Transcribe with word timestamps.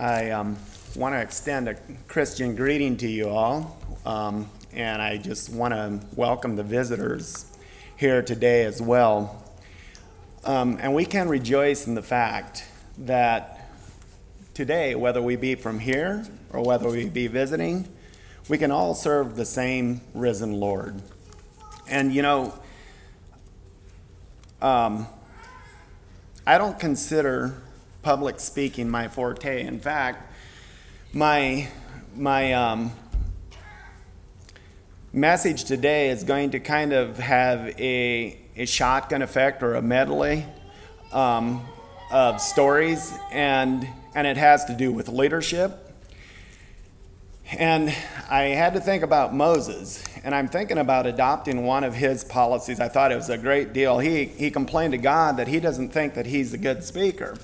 I 0.00 0.30
um, 0.30 0.56
want 0.94 1.16
to 1.16 1.20
extend 1.20 1.68
a 1.68 1.74
Christian 2.06 2.54
greeting 2.54 2.96
to 2.98 3.08
you 3.08 3.28
all, 3.28 3.76
um, 4.06 4.48
and 4.72 5.02
I 5.02 5.16
just 5.16 5.50
want 5.50 5.74
to 5.74 5.98
welcome 6.14 6.54
the 6.54 6.62
visitors 6.62 7.46
here 7.96 8.22
today 8.22 8.64
as 8.64 8.80
well. 8.80 9.42
Um, 10.44 10.78
and 10.80 10.94
we 10.94 11.04
can 11.04 11.28
rejoice 11.28 11.88
in 11.88 11.96
the 11.96 12.02
fact 12.02 12.64
that 12.98 13.68
today, 14.54 14.94
whether 14.94 15.20
we 15.20 15.34
be 15.34 15.56
from 15.56 15.80
here 15.80 16.24
or 16.52 16.62
whether 16.62 16.88
we 16.88 17.08
be 17.08 17.26
visiting, 17.26 17.88
we 18.48 18.56
can 18.56 18.70
all 18.70 18.94
serve 18.94 19.34
the 19.34 19.44
same 19.44 20.00
risen 20.14 20.60
Lord. 20.60 21.02
And 21.88 22.14
you 22.14 22.22
know, 22.22 22.56
um, 24.62 25.08
I 26.46 26.56
don't 26.56 26.78
consider 26.78 27.60
public 28.02 28.40
speaking 28.40 28.88
my 28.88 29.08
forte. 29.08 29.66
In 29.66 29.80
fact, 29.80 30.32
my 31.12 31.68
my 32.14 32.52
um, 32.52 32.92
message 35.12 35.64
today 35.64 36.10
is 36.10 36.24
going 36.24 36.50
to 36.50 36.60
kind 36.60 36.92
of 36.92 37.18
have 37.18 37.68
a, 37.80 38.38
a 38.56 38.66
shotgun 38.66 39.22
effect 39.22 39.62
or 39.62 39.74
a 39.74 39.82
medley 39.82 40.44
um, 41.12 41.66
of 42.10 42.40
stories, 42.40 43.12
and 43.30 43.86
and 44.14 44.26
it 44.26 44.36
has 44.36 44.64
to 44.66 44.74
do 44.74 44.92
with 44.92 45.08
leadership. 45.08 45.84
And 47.50 47.88
I 48.28 48.42
had 48.42 48.74
to 48.74 48.80
think 48.80 49.02
about 49.02 49.34
Moses, 49.34 50.04
and 50.22 50.34
I'm 50.34 50.48
thinking 50.48 50.76
about 50.76 51.06
adopting 51.06 51.64
one 51.64 51.82
of 51.82 51.94
his 51.94 52.22
policies. 52.22 52.78
I 52.78 52.88
thought 52.88 53.10
it 53.10 53.16
was 53.16 53.30
a 53.30 53.38
great 53.38 53.72
deal. 53.72 53.98
He, 53.98 54.26
he 54.26 54.50
complained 54.50 54.92
to 54.92 54.98
God 54.98 55.38
that 55.38 55.48
he 55.48 55.58
doesn't 55.58 55.88
think 55.88 56.12
that 56.12 56.26
he's 56.26 56.52
a 56.52 56.58
good 56.58 56.84
speaker. 56.84 57.38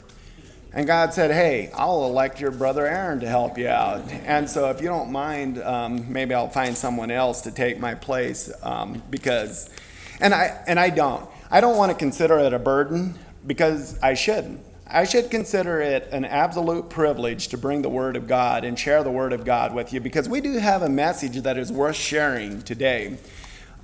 And 0.77 0.89
God 0.89 1.15
said, 1.15 1.31
Hey, 1.31 1.71
I'll 1.73 2.05
elect 2.05 2.41
your 2.41 2.51
brother 2.51 2.85
Aaron 2.85 3.21
to 3.21 3.29
help 3.29 3.57
you 3.57 3.69
out. 3.69 4.11
And 4.27 4.51
so, 4.51 4.71
if 4.71 4.81
you 4.81 4.89
don't 4.89 5.13
mind, 5.13 5.63
um, 5.63 6.13
maybe 6.13 6.35
I'll 6.35 6.49
find 6.49 6.77
someone 6.77 7.13
else 7.13 7.43
to 7.43 7.53
take 7.53 7.79
my 7.79 7.95
place 7.95 8.53
um, 8.63 9.01
because, 9.09 9.71
and 10.21 10.35
I, 10.35 10.63
and 10.67 10.81
I 10.81 10.91
don't. 10.91 11.31
I 11.49 11.61
don't 11.61 11.77
want 11.77 11.93
to 11.93 11.97
consider 11.97 12.41
it 12.41 12.53
a 12.53 12.59
burden 12.59 13.17
because 13.47 13.97
I 14.03 14.15
shouldn't. 14.15 14.61
I 14.87 15.05
should 15.05 15.31
consider 15.31 15.81
it 15.81 16.09
an 16.11 16.25
absolute 16.25 16.91
privilege 16.91 17.49
to 17.49 17.59
bring 17.59 17.83
the 17.83 17.89
Word 17.89 18.17
of 18.17 18.27
God 18.27 18.65
and 18.65 18.77
share 18.77 19.05
the 19.05 19.13
Word 19.13 19.33
of 19.33 19.45
God 19.45 19.75
with 19.75 19.93
you 19.93 20.01
because 20.01 20.29
we 20.29 20.41
do 20.41 20.59
have 20.59 20.83
a 20.83 20.89
message 20.89 21.41
that 21.43 21.57
is 21.57 21.71
worth 21.71 21.97
sharing 21.97 22.63
today. 22.63 23.17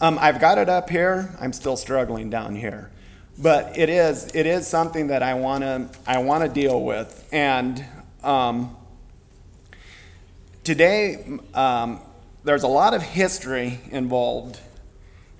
Um, 0.00 0.18
I've 0.20 0.40
got 0.40 0.58
it 0.58 0.68
up 0.68 0.90
here, 0.90 1.36
I'm 1.40 1.52
still 1.52 1.76
struggling 1.76 2.30
down 2.30 2.56
here 2.56 2.90
but 3.38 3.78
it 3.78 3.88
is 3.88 4.30
it 4.34 4.46
is 4.46 4.66
something 4.66 5.08
that 5.08 5.22
I 5.22 5.34
want 5.34 5.62
to 5.62 5.88
I 6.06 6.18
want 6.18 6.44
to 6.44 6.48
deal 6.48 6.82
with. 6.82 7.28
And 7.32 7.84
um, 8.22 8.76
today 10.64 11.38
um, 11.54 12.00
there's 12.44 12.62
a 12.62 12.68
lot 12.68 12.94
of 12.94 13.02
history 13.02 13.80
involved, 13.90 14.60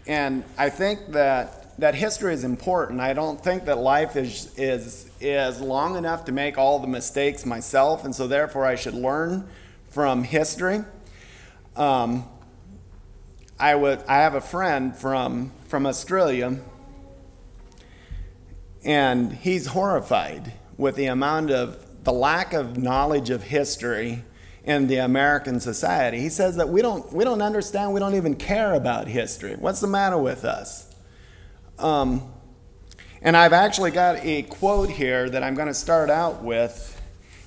and 0.07 0.45
I 0.57 0.71
think 0.71 1.13
that 1.13 1.79
that 1.81 1.95
history 1.95 2.35
is 2.35 2.45
important. 2.45 3.01
I 3.01 3.13
don't 3.13 3.43
think 3.43 3.65
that 3.65 3.79
life 3.79 4.17
is 4.17 4.53
is 4.57 5.11
is 5.21 5.61
long 5.61 5.97
enough 5.97 6.25
to 6.27 6.33
make 6.33 6.59
all 6.59 6.79
the 6.79 6.87
mistakes 6.87 7.45
myself, 7.45 8.05
and 8.05 8.15
so 8.15 8.27
therefore 8.27 8.65
I 8.67 8.77
should 8.77 8.95
learn 8.95 9.49
from 9.89 10.25
history. 10.25 10.85
Um, 11.77 12.25
I 13.59 13.75
would 13.75 14.03
I 14.09 14.19
have 14.19 14.35
a 14.35 14.41
friend 14.41 14.97
from 14.97 15.53
from 15.69 15.87
Australia 15.87 16.59
and 18.85 19.33
he's 19.33 19.67
horrified 19.67 20.53
with 20.77 20.97
the 20.97 21.07
amount 21.07 21.51
of 21.51 22.05
the 22.05 22.13
lack 22.13 22.53
of 22.53 22.79
knowledge 22.79 23.31
of 23.31 23.43
history 23.43 24.25
in 24.65 24.87
the 24.87 24.97
American 24.97 25.61
society. 25.61 26.21
He 26.21 26.29
says 26.29 26.57
that 26.57 26.69
we 26.69 26.83
don't, 26.83 27.13
we 27.13 27.25
don't 27.25 27.43
understand, 27.43 27.93
we 27.93 28.01
don't 28.01 28.15
even 28.15 28.35
care 28.35 28.75
about 28.75 29.07
history. 29.07 29.55
What's 29.57 29.81
the 29.81 29.87
matter 29.87 30.19
with 30.19 30.45
us? 30.45 30.95
Um, 31.79 32.33
and 33.23 33.37
I've 33.37 33.53
actually 33.53 33.91
got 33.91 34.25
a 34.25 34.43
quote 34.43 34.91
here 34.91 35.29
that 35.29 35.43
I'm 35.43 35.55
going 35.55 35.69
to 35.69 35.75
start 35.75 36.09
out 36.09 36.43
with. 36.43 37.01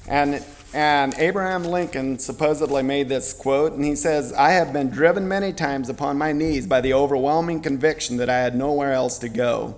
And, 0.07 0.43
and 0.73 1.15
Abraham 1.17 1.63
Lincoln 1.63 2.19
supposedly 2.19 2.83
made 2.83 3.09
this 3.09 3.33
quote, 3.33 3.73
and 3.73 3.83
he 3.83 3.95
says, 3.95 4.33
I 4.33 4.51
have 4.51 4.73
been 4.73 4.89
driven 4.89 5.27
many 5.27 5.53
times 5.53 5.89
upon 5.89 6.17
my 6.17 6.31
knees 6.31 6.67
by 6.67 6.81
the 6.81 6.93
overwhelming 6.93 7.61
conviction 7.61 8.17
that 8.17 8.29
I 8.29 8.39
had 8.39 8.55
nowhere 8.55 8.93
else 8.93 9.17
to 9.19 9.29
go. 9.29 9.75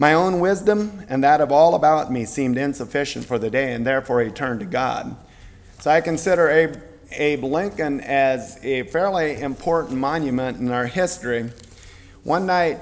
My 0.00 0.14
own 0.14 0.40
wisdom 0.40 1.04
and 1.10 1.22
that 1.24 1.42
of 1.42 1.52
all 1.52 1.74
about 1.74 2.10
me 2.10 2.24
seemed 2.24 2.56
insufficient 2.56 3.26
for 3.26 3.38
the 3.38 3.50
day, 3.50 3.74
and 3.74 3.86
therefore 3.86 4.22
he 4.22 4.30
turned 4.30 4.60
to 4.60 4.66
God. 4.66 5.14
So 5.80 5.90
I 5.90 6.00
consider 6.00 6.48
Abe, 6.48 6.76
Abe 7.12 7.44
Lincoln 7.44 8.00
as 8.00 8.58
a 8.64 8.84
fairly 8.84 9.38
important 9.38 9.98
monument 9.98 10.58
in 10.58 10.70
our 10.70 10.86
history. 10.86 11.50
One 12.22 12.46
night 12.46 12.78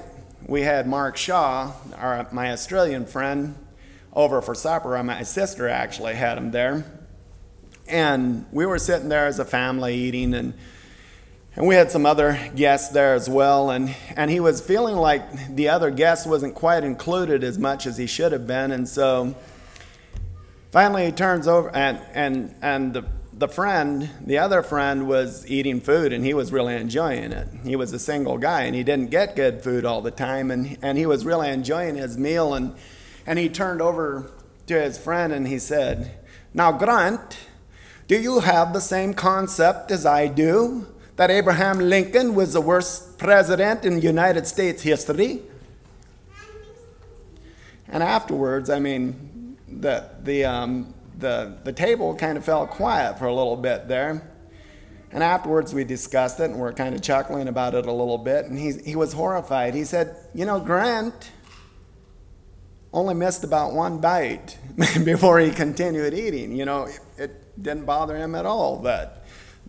we 0.47 0.61
had 0.61 0.87
Mark 0.87 1.17
Shaw, 1.17 1.73
our, 1.97 2.25
my 2.31 2.53
Australian 2.53 3.05
friend, 3.05 3.53
over 4.13 4.41
for 4.41 4.55
supper. 4.55 5.03
My 5.03 5.23
sister 5.23 5.67
actually 5.67 6.15
had 6.15 6.37
him 6.37 6.51
there. 6.51 6.85
And 7.89 8.45
we 8.53 8.65
were 8.65 8.79
sitting 8.79 9.09
there 9.09 9.27
as 9.27 9.39
a 9.39 9.45
family 9.45 9.93
eating, 9.93 10.33
and 10.33 10.53
and 11.55 11.67
we 11.67 11.75
had 11.75 11.91
some 11.91 12.05
other 12.05 12.39
guests 12.55 12.89
there 12.89 13.13
as 13.13 13.29
well, 13.29 13.71
and, 13.71 13.95
and 14.15 14.29
he 14.29 14.39
was 14.39 14.61
feeling 14.61 14.95
like 14.95 15.55
the 15.55 15.69
other 15.69 15.91
guest 15.91 16.27
wasn't 16.27 16.55
quite 16.55 16.83
included 16.83 17.43
as 17.43 17.57
much 17.57 17.85
as 17.85 17.97
he 17.97 18.05
should 18.05 18.31
have 18.31 18.45
been. 18.45 18.71
And 18.71 18.87
so 18.87 19.35
finally 20.71 21.05
he 21.05 21.11
turns 21.11 21.47
over, 21.47 21.75
and, 21.75 21.99
and, 22.13 22.55
and 22.61 22.93
the, 22.93 23.05
the 23.33 23.47
friend, 23.47 24.09
the 24.25 24.37
other 24.37 24.61
friend, 24.61 25.07
was 25.07 25.49
eating 25.49 25.81
food, 25.81 26.13
and 26.13 26.23
he 26.23 26.33
was 26.33 26.53
really 26.53 26.75
enjoying 26.75 27.31
it. 27.31 27.47
He 27.63 27.75
was 27.75 27.91
a 27.93 27.99
single 27.99 28.37
guy, 28.37 28.63
and 28.63 28.75
he 28.75 28.83
didn't 28.83 29.09
get 29.09 29.35
good 29.35 29.63
food 29.63 29.85
all 29.85 30.01
the 30.01 30.11
time, 30.11 30.51
and, 30.51 30.77
and 30.81 30.97
he 30.97 31.07
was 31.07 31.25
really 31.25 31.49
enjoying 31.49 31.95
his 31.95 32.17
meal. 32.17 32.53
And, 32.53 32.75
and 33.25 33.39
he 33.39 33.49
turned 33.49 33.81
over 33.81 34.31
to 34.69 34.79
his 34.79 34.97
friend 34.97 35.33
and 35.33 35.47
he 35.47 35.59
said, 35.59 36.11
Now, 36.53 36.71
Grant, 36.71 37.39
do 38.07 38.19
you 38.19 38.39
have 38.39 38.71
the 38.71 38.79
same 38.79 39.13
concept 39.13 39.91
as 39.91 40.05
I 40.05 40.27
do? 40.27 40.87
That 41.19 41.29
Abraham 41.29 41.79
Lincoln 41.79 42.33
was 42.33 42.53
the 42.53 42.61
worst 42.61 43.17
president 43.17 43.83
in 43.83 44.01
United 44.01 44.47
States 44.47 44.81
history. 44.81 45.41
And 47.89 48.01
afterwards, 48.01 48.69
I 48.69 48.79
mean, 48.79 49.57
the, 49.67 50.09
the, 50.23 50.45
um, 50.45 50.93
the, 51.17 51.57
the 51.65 51.73
table 51.73 52.15
kind 52.15 52.37
of 52.37 52.45
fell 52.45 52.65
quiet 52.65 53.19
for 53.19 53.25
a 53.25 53.33
little 53.33 53.57
bit 53.57 53.89
there. 53.89 54.31
And 55.11 55.21
afterwards, 55.21 55.73
we 55.73 55.83
discussed 55.83 56.39
it 56.39 56.51
and 56.51 56.57
we're 56.57 56.71
kind 56.71 56.95
of 56.95 57.01
chuckling 57.01 57.49
about 57.49 57.75
it 57.75 57.85
a 57.85 57.91
little 57.91 58.17
bit. 58.17 58.45
And 58.45 58.57
he, 58.57 58.71
he 58.85 58.95
was 58.95 59.11
horrified. 59.11 59.75
He 59.75 59.83
said, 59.83 60.15
You 60.33 60.45
know, 60.45 60.61
Grant 60.61 61.31
only 62.93 63.13
missed 63.13 63.43
about 63.43 63.73
one 63.73 63.99
bite 63.99 64.57
before 65.03 65.37
he 65.39 65.51
continued 65.51 66.13
eating. 66.13 66.55
You 66.55 66.63
know, 66.63 66.83
it, 66.85 66.99
it 67.17 67.61
didn't 67.61 67.83
bother 67.83 68.15
him 68.15 68.35
at 68.35 68.45
all 68.45 68.77
that 68.83 69.18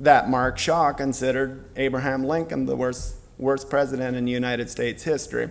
that 0.00 0.30
Mark 0.30 0.58
Shaw 0.58 0.92
considered 0.92 1.64
Abraham 1.76 2.24
Lincoln 2.24 2.64
the 2.64 2.74
worst, 2.74 3.16
worst 3.38 3.68
president 3.68 4.16
in 4.16 4.26
United 4.26 4.70
States 4.70 5.02
history. 5.02 5.50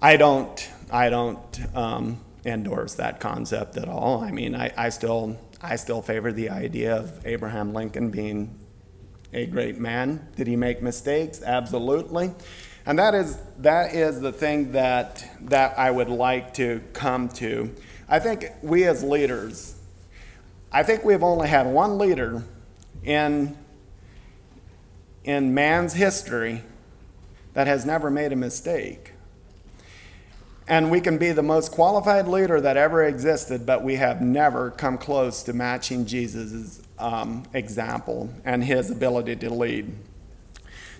I 0.00 0.16
don't, 0.16 0.70
I 0.90 1.10
don't 1.10 1.60
um, 1.74 2.20
endorse 2.44 2.94
that 2.94 3.20
concept 3.20 3.76
at 3.76 3.88
all. 3.88 4.22
I 4.22 4.30
mean, 4.30 4.54
I, 4.54 4.72
I, 4.76 4.88
still, 4.88 5.36
I 5.60 5.76
still 5.76 6.00
favor 6.00 6.32
the 6.32 6.48
idea 6.48 6.96
of 6.96 7.26
Abraham 7.26 7.74
Lincoln 7.74 8.10
being 8.10 8.56
a 9.32 9.46
great 9.46 9.78
man. 9.78 10.28
Did 10.36 10.46
he 10.46 10.56
make 10.56 10.80
mistakes? 10.80 11.42
Absolutely. 11.42 12.32
And 12.86 12.98
that 12.98 13.14
is, 13.14 13.36
that 13.58 13.94
is 13.94 14.20
the 14.20 14.32
thing 14.32 14.72
that, 14.72 15.28
that 15.42 15.78
I 15.78 15.90
would 15.90 16.08
like 16.08 16.54
to 16.54 16.80
come 16.92 17.28
to. 17.30 17.74
I 18.08 18.20
think 18.20 18.46
we 18.62 18.84
as 18.84 19.02
leaders, 19.02 19.74
I 20.72 20.82
think 20.82 21.04
we've 21.04 21.22
only 21.22 21.48
had 21.48 21.66
one 21.66 21.98
leader 21.98 22.44
in, 23.04 23.56
in 25.24 25.54
man's 25.54 25.94
history 25.94 26.62
that 27.54 27.66
has 27.66 27.84
never 27.84 28.10
made 28.10 28.32
a 28.32 28.36
mistake. 28.36 29.12
And 30.68 30.90
we 30.90 31.00
can 31.00 31.18
be 31.18 31.32
the 31.32 31.42
most 31.42 31.72
qualified 31.72 32.28
leader 32.28 32.60
that 32.60 32.76
ever 32.76 33.04
existed, 33.04 33.66
but 33.66 33.82
we 33.82 33.96
have 33.96 34.20
never 34.20 34.70
come 34.70 34.98
close 34.98 35.42
to 35.44 35.52
matching 35.52 36.06
Jesus' 36.06 36.80
um, 36.98 37.42
example 37.52 38.32
and 38.44 38.62
his 38.62 38.90
ability 38.90 39.34
to 39.36 39.50
lead. 39.50 39.92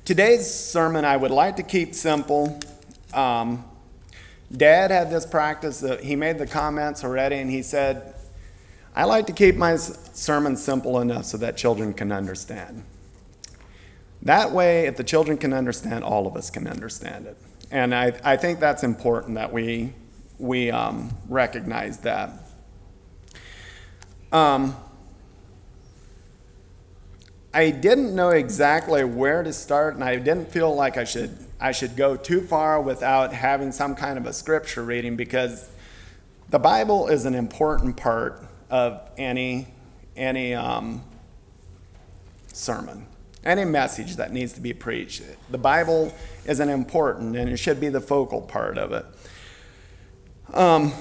Today's 0.05 0.53
sermon 0.53 1.05
I 1.05 1.17
would 1.17 1.31
like 1.31 1.57
to 1.57 1.63
keep 1.63 1.95
simple. 1.95 2.59
Um, 3.15 3.65
Dad 4.51 4.91
had 4.91 5.11
this 5.11 5.25
practice 5.25 5.79
that 5.81 6.03
he 6.03 6.17
made 6.17 6.39
the 6.39 6.47
comments 6.47 7.05
already, 7.05 7.37
and 7.37 7.49
he 7.49 7.63
said, 7.63 8.15
I 8.95 9.05
like 9.05 9.27
to 9.27 9.33
keep 9.33 9.57
my 9.57 9.77
sermon 9.77 10.57
simple 10.57 11.01
enough 11.01 11.25
so 11.25 11.37
that 11.39 11.57
children 11.57 11.93
can 11.93 12.11
understand. 12.11 12.83
That 14.23 14.51
way, 14.53 14.87
if 14.87 14.97
the 14.97 15.05
children 15.05 15.39
can 15.39 15.53
understand, 15.53 16.05
all 16.05 16.27
of 16.27 16.37
us 16.37 16.51
can 16.51 16.67
understand 16.67 17.27
it. 17.27 17.37
And 17.71 17.95
I, 17.95 18.13
I 18.25 18.37
think 18.37 18.61
that's 18.61 18.83
important 18.83 19.37
that 19.37 19.53
we, 19.53 19.93
we 20.39 20.71
um, 20.71 21.17
recognize 21.29 21.99
that. 21.99 22.31
Um, 24.33 24.77
I 27.55 27.71
didn't 27.71 28.15
know 28.15 28.31
exactly 28.31 29.05
where 29.05 29.43
to 29.43 29.53
start, 29.53 29.95
and 29.95 30.05
I 30.05 30.17
didn't 30.17 30.51
feel 30.51 30.75
like 30.75 30.97
I 30.97 31.05
should 31.05 31.37
I 31.63 31.73
should 31.73 31.95
go 31.95 32.17
too 32.17 32.41
far 32.41 32.81
without 32.81 33.35
having 33.35 33.71
some 33.71 33.95
kind 33.95 34.17
of 34.17 34.25
a 34.25 34.33
scripture 34.33 34.83
reading 34.83 35.17
because 35.17 35.69
the 36.49 36.59
Bible 36.59 37.09
is 37.09 37.27
an 37.27 37.35
important 37.35 37.99
part 37.99 38.47
of 38.71 39.01
any 39.19 39.69
any 40.17 40.55
um, 40.55 41.03
sermon, 42.53 43.07
any 43.45 43.65
message 43.65 44.17
that 44.17 44.33
needs 44.33 44.53
to 44.53 44.61
be 44.61 44.73
preached. 44.73 45.23
The 45.51 45.59
Bible 45.59 46.13
is 46.45 46.61
an 46.61 46.69
important, 46.69 47.37
and 47.37 47.51
it 47.51 47.57
should 47.57 47.81
be 47.81 47.89
the 47.89 48.01
focal 48.01 48.43
part 48.43 48.77
of 48.77 48.93
it. 48.93 49.07
Um, 50.55 50.93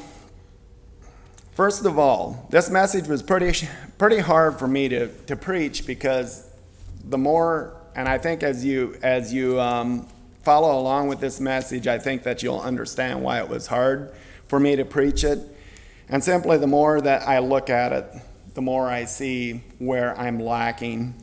first 1.54 1.86
of 1.86 1.98
all, 1.98 2.48
this 2.50 2.70
message 2.70 3.08
was 3.08 3.22
pretty 3.24 3.68
pretty 3.98 4.20
hard 4.20 4.58
for 4.58 4.68
me 4.68 4.88
to, 4.90 5.08
to 5.26 5.36
preach 5.36 5.86
because 5.86 6.48
the 7.04 7.18
more, 7.18 7.76
and 7.96 8.08
I 8.08 8.18
think 8.18 8.44
as 8.44 8.64
you 8.64 8.98
as 9.02 9.34
you 9.34 9.60
um, 9.60 10.08
follow 10.44 10.80
along 10.80 11.08
with 11.08 11.20
this 11.20 11.40
message, 11.40 11.88
I 11.88 11.98
think 11.98 12.24
that 12.24 12.44
you'll 12.44 12.62
understand 12.62 13.24
why 13.24 13.40
it 13.40 13.50
was 13.50 13.68
hard 13.68 14.14
for 14.48 14.60
me 14.60 14.76
to 14.76 14.86
preach 14.86 15.24
it. 15.24 15.40
And 16.10 16.24
simply, 16.24 16.58
the 16.58 16.68
more 16.68 17.00
that 17.02 17.28
I 17.28 17.40
look 17.40 17.70
at 17.70 17.92
it, 17.92 18.06
the 18.56 18.62
more 18.62 18.88
I 18.88 19.06
see 19.06 19.64
where 19.78 20.18
I'm 20.18 20.40
lacking. 20.40 21.14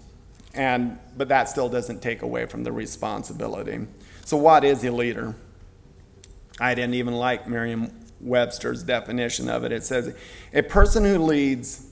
And, 0.54 0.98
but 1.16 1.28
that 1.28 1.48
still 1.48 1.68
doesn't 1.68 2.00
take 2.00 2.22
away 2.22 2.46
from 2.46 2.64
the 2.64 2.72
responsibility. 2.72 3.86
So, 4.24 4.36
what 4.36 4.64
is 4.64 4.84
a 4.84 4.90
leader? 4.90 5.34
I 6.58 6.74
didn't 6.74 6.94
even 6.94 7.14
like 7.14 7.46
Merriam 7.46 7.92
Webster's 8.20 8.82
definition 8.82 9.48
of 9.48 9.64
it. 9.64 9.72
It 9.72 9.84
says, 9.84 10.16
a 10.54 10.62
person 10.62 11.04
who 11.04 11.18
leads 11.18 11.86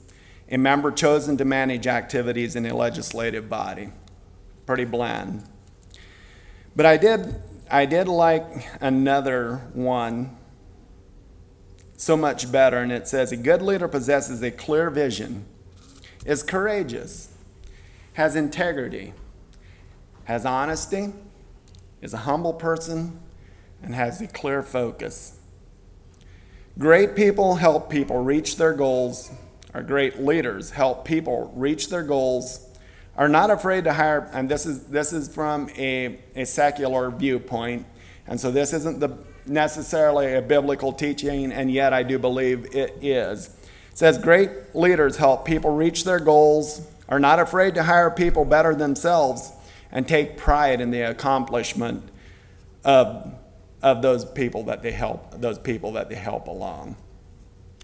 a 0.51 0.57
member 0.57 0.91
chosen 0.91 1.37
to 1.37 1.45
manage 1.45 1.87
activities 1.87 2.57
in 2.57 2.65
a 2.67 2.75
legislative 2.75 3.49
body. 3.49 3.91
Pretty 4.67 4.85
bland. 4.85 5.45
But 6.77 6.87
I 6.87 6.97
did, 6.97 7.43
I 7.71 7.87
did 7.87 8.09
like 8.09 8.45
another 8.81 9.57
one 9.75 10.37
so 12.05 12.17
much 12.17 12.53
better. 12.53 12.79
And 12.79 12.93
it 12.93 13.09
says, 13.09 13.33
A 13.33 13.37
good 13.37 13.63
leader 13.63 13.89
possesses 13.89 14.43
a 14.43 14.51
clear 14.51 14.91
vision, 14.91 15.47
is 16.27 16.43
courageous, 16.43 17.33
has 18.15 18.37
integrity, 18.37 19.15
has 20.25 20.45
honesty, 20.45 21.13
is 22.03 22.13
a 22.13 22.19
humble 22.19 22.53
person, 22.53 23.21
and 23.83 23.95
has 23.95 24.21
a 24.21 24.27
clear 24.27 24.63
focus. 24.63 25.39
Great 26.79 27.15
people 27.15 27.57
help 27.57 27.89
people 27.89 28.23
reach 28.23 28.57
their 28.57 28.75
goals. 28.75 29.31
Our 29.73 29.83
great 29.83 30.21
leaders 30.21 30.71
help 30.71 31.05
people 31.05 31.53
reach 31.57 31.89
their 31.89 32.03
goals. 32.03 32.69
Are 33.17 33.29
not 33.29 33.51
afraid 33.51 33.85
to 33.85 33.93
hire, 33.93 34.29
and 34.33 34.49
this 34.49 34.67
is 34.67 34.87
this 34.87 35.13
is 35.13 35.33
from 35.33 35.71
a, 35.79 36.19
a 36.35 36.45
secular 36.45 37.11
viewpoint, 37.11 37.87
and 38.27 38.41
so 38.41 38.51
this 38.51 38.73
isn't 38.73 38.99
the 38.99 39.17
necessarily 39.47 40.35
a 40.35 40.43
biblical 40.43 40.93
teaching, 40.93 41.53
and 41.53 41.71
yet 41.71 41.93
I 41.93 42.03
do 42.03 42.19
believe 42.19 42.75
it 42.75 42.99
is. 43.03 43.47
It 43.93 43.99
says, 43.99 44.19
Great 44.19 44.51
leaders 44.75 45.17
help 45.17 45.45
people 45.45 45.71
reach 45.71 46.05
their 46.05 46.21
goals, 46.21 46.87
are 47.09 47.21
not 47.21 47.39
afraid 47.39 47.75
to 47.75 47.83
hire 47.83 48.11
people 48.11 48.45
better 48.45 48.75
themselves, 48.75 49.53
and 49.93 50.07
take 50.09 50.37
pride 50.37 50.81
in 50.81 50.91
the 50.91 51.03
accomplishment 51.03 52.09
of, 52.85 53.33
of 53.83 54.03
those 54.03 54.25
people 54.25 54.65
that 54.65 54.83
they 54.83 54.93
help, 54.93 55.41
those 55.41 55.59
people 55.59 55.93
that 55.93 56.09
they 56.09 56.17
help 56.17 56.49
along. 56.49 56.97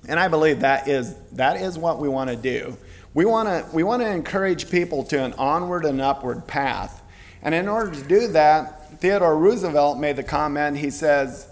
And 0.09 0.19
I 0.19 0.29
believe 0.29 0.61
that 0.61 0.89
is, 0.89 1.15
that 1.33 1.57
is 1.57 1.79
what 1.79 1.99
we 1.99 2.09
want 2.09 2.31
to 2.31 2.37
do. 2.37 2.77
We 3.13 3.25
want 3.25 3.49
to 3.49 3.75
we 3.75 3.83
want 3.83 4.03
to 4.03 4.09
encourage 4.09 4.71
people 4.71 5.03
to 5.05 5.23
an 5.23 5.33
onward 5.35 5.85
and 5.85 6.01
upward 6.01 6.47
path. 6.47 7.03
And 7.43 7.55
in 7.55 7.69
order 7.69 7.91
to 7.93 8.03
do 8.05 8.29
that, 8.29 8.80
Theodore 8.99 9.37
Roosevelt 9.37 9.99
made 9.99 10.17
the 10.17 10.23
comment 10.23 10.77
he 10.77 10.91
says, 10.91 11.47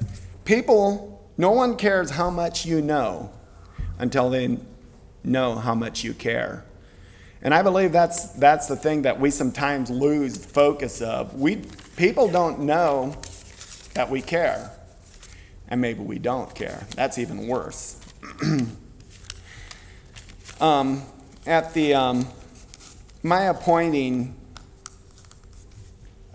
People, 0.45 1.27
no 1.37 1.53
one 1.53 1.77
cares 1.77 2.11
how 2.11 2.31
much 2.31 2.67
you 2.67 2.83
know 2.83 3.31
until 3.99 4.31
they 4.31 4.59
know 5.25 5.55
how 5.55 5.75
much 5.75 6.05
you 6.05 6.15
care. 6.15 6.65
And 7.43 7.55
I 7.55 7.63
believe 7.63 7.93
that's, 7.93 8.31
that's 8.31 8.67
the 8.67 8.77
thing 8.77 9.03
that 9.03 9.21
we 9.21 9.31
sometimes 9.31 9.91
lose 9.91 10.45
focus 10.45 11.01
of. 11.01 11.35
We, 11.35 11.63
people 11.97 12.29
don't 12.29 12.61
know 12.61 13.15
that 13.95 14.11
we 14.11 14.23
care. 14.23 14.73
And 15.69 15.81
maybe 15.81 16.01
we 16.01 16.19
don't 16.19 16.53
care. 16.55 16.87
That's 16.97 17.19
even 17.19 17.47
worse. 17.47 18.01
um, 20.61 21.03
at 21.47 21.75
the, 21.75 21.95
um, 21.95 22.27
my 23.23 23.45
appointing 23.45 24.35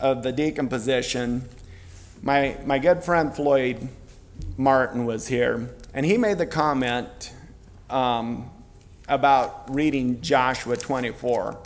of 0.03 0.21
the 0.21 0.33
deacon 0.33 0.67
position, 0.67 1.47
my, 2.21 2.57
my 2.65 2.77
good 2.77 3.05
friend 3.05 3.33
Floyd 3.33 3.87
Martin 4.57 5.05
was 5.05 5.29
here, 5.29 5.69
and 5.93 6.05
he 6.05 6.17
made 6.17 6.37
the 6.37 6.45
comment 6.45 7.31
um, 7.89 8.51
about 9.07 9.73
reading 9.73 10.19
Joshua 10.21 10.75
24. 10.75 11.57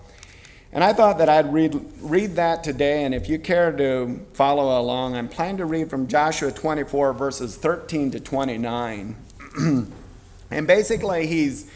And 0.72 0.84
I 0.84 0.94
thought 0.94 1.18
that 1.18 1.30
I'd 1.30 1.52
read, 1.52 1.84
read 2.00 2.36
that 2.36 2.64
today, 2.64 3.06
and 3.06 3.16
if 3.16 3.28
you 3.28 3.40
care 3.40 3.72
to 3.72 4.24
follow 4.34 4.80
along, 4.80 5.16
I'm 5.16 5.30
planning 5.30 5.58
to 5.58 5.66
read 5.66 5.90
from 5.90 6.08
Joshua 6.08 6.52
24, 6.52 7.14
verses 7.14 7.56
13 7.56 8.12
to 8.12 8.20
29. 8.20 9.16
and 10.52 10.68
basically, 10.68 11.26
he's, 11.26 11.72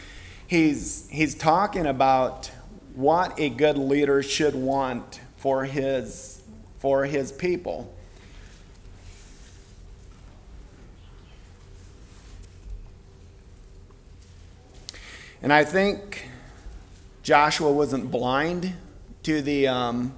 he's, 0.46 1.08
he's 1.10 1.34
talking 1.34 1.88
about 1.88 2.52
what 2.94 3.40
a 3.40 3.50
good 3.50 3.80
leader 3.80 4.22
should 4.22 4.54
want 4.54 5.22
for 5.38 5.66
his 5.66 6.41
for 6.82 7.06
his 7.06 7.32
people. 7.32 7.94
And 15.44 15.54
I 15.54 15.64
think 15.64 16.28
Joshua 17.22 17.72
wasn't 17.72 18.10
blind 18.10 18.74
to 19.22 19.44
the, 19.44 19.68
um, 19.68 20.16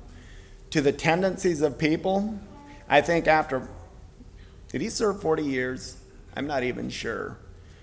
to 0.70 0.80
the 0.80 0.94
tendencies 0.94 1.62
of 1.62 1.78
people. 1.78 2.40
I 2.88 3.02
think 3.02 3.28
after, 3.28 3.68
did 4.70 4.80
he 4.80 4.90
serve 4.90 5.22
40 5.22 5.44
years? 5.44 5.98
I'm 6.34 6.48
not 6.48 6.64
even 6.64 6.90
sure. 6.90 7.38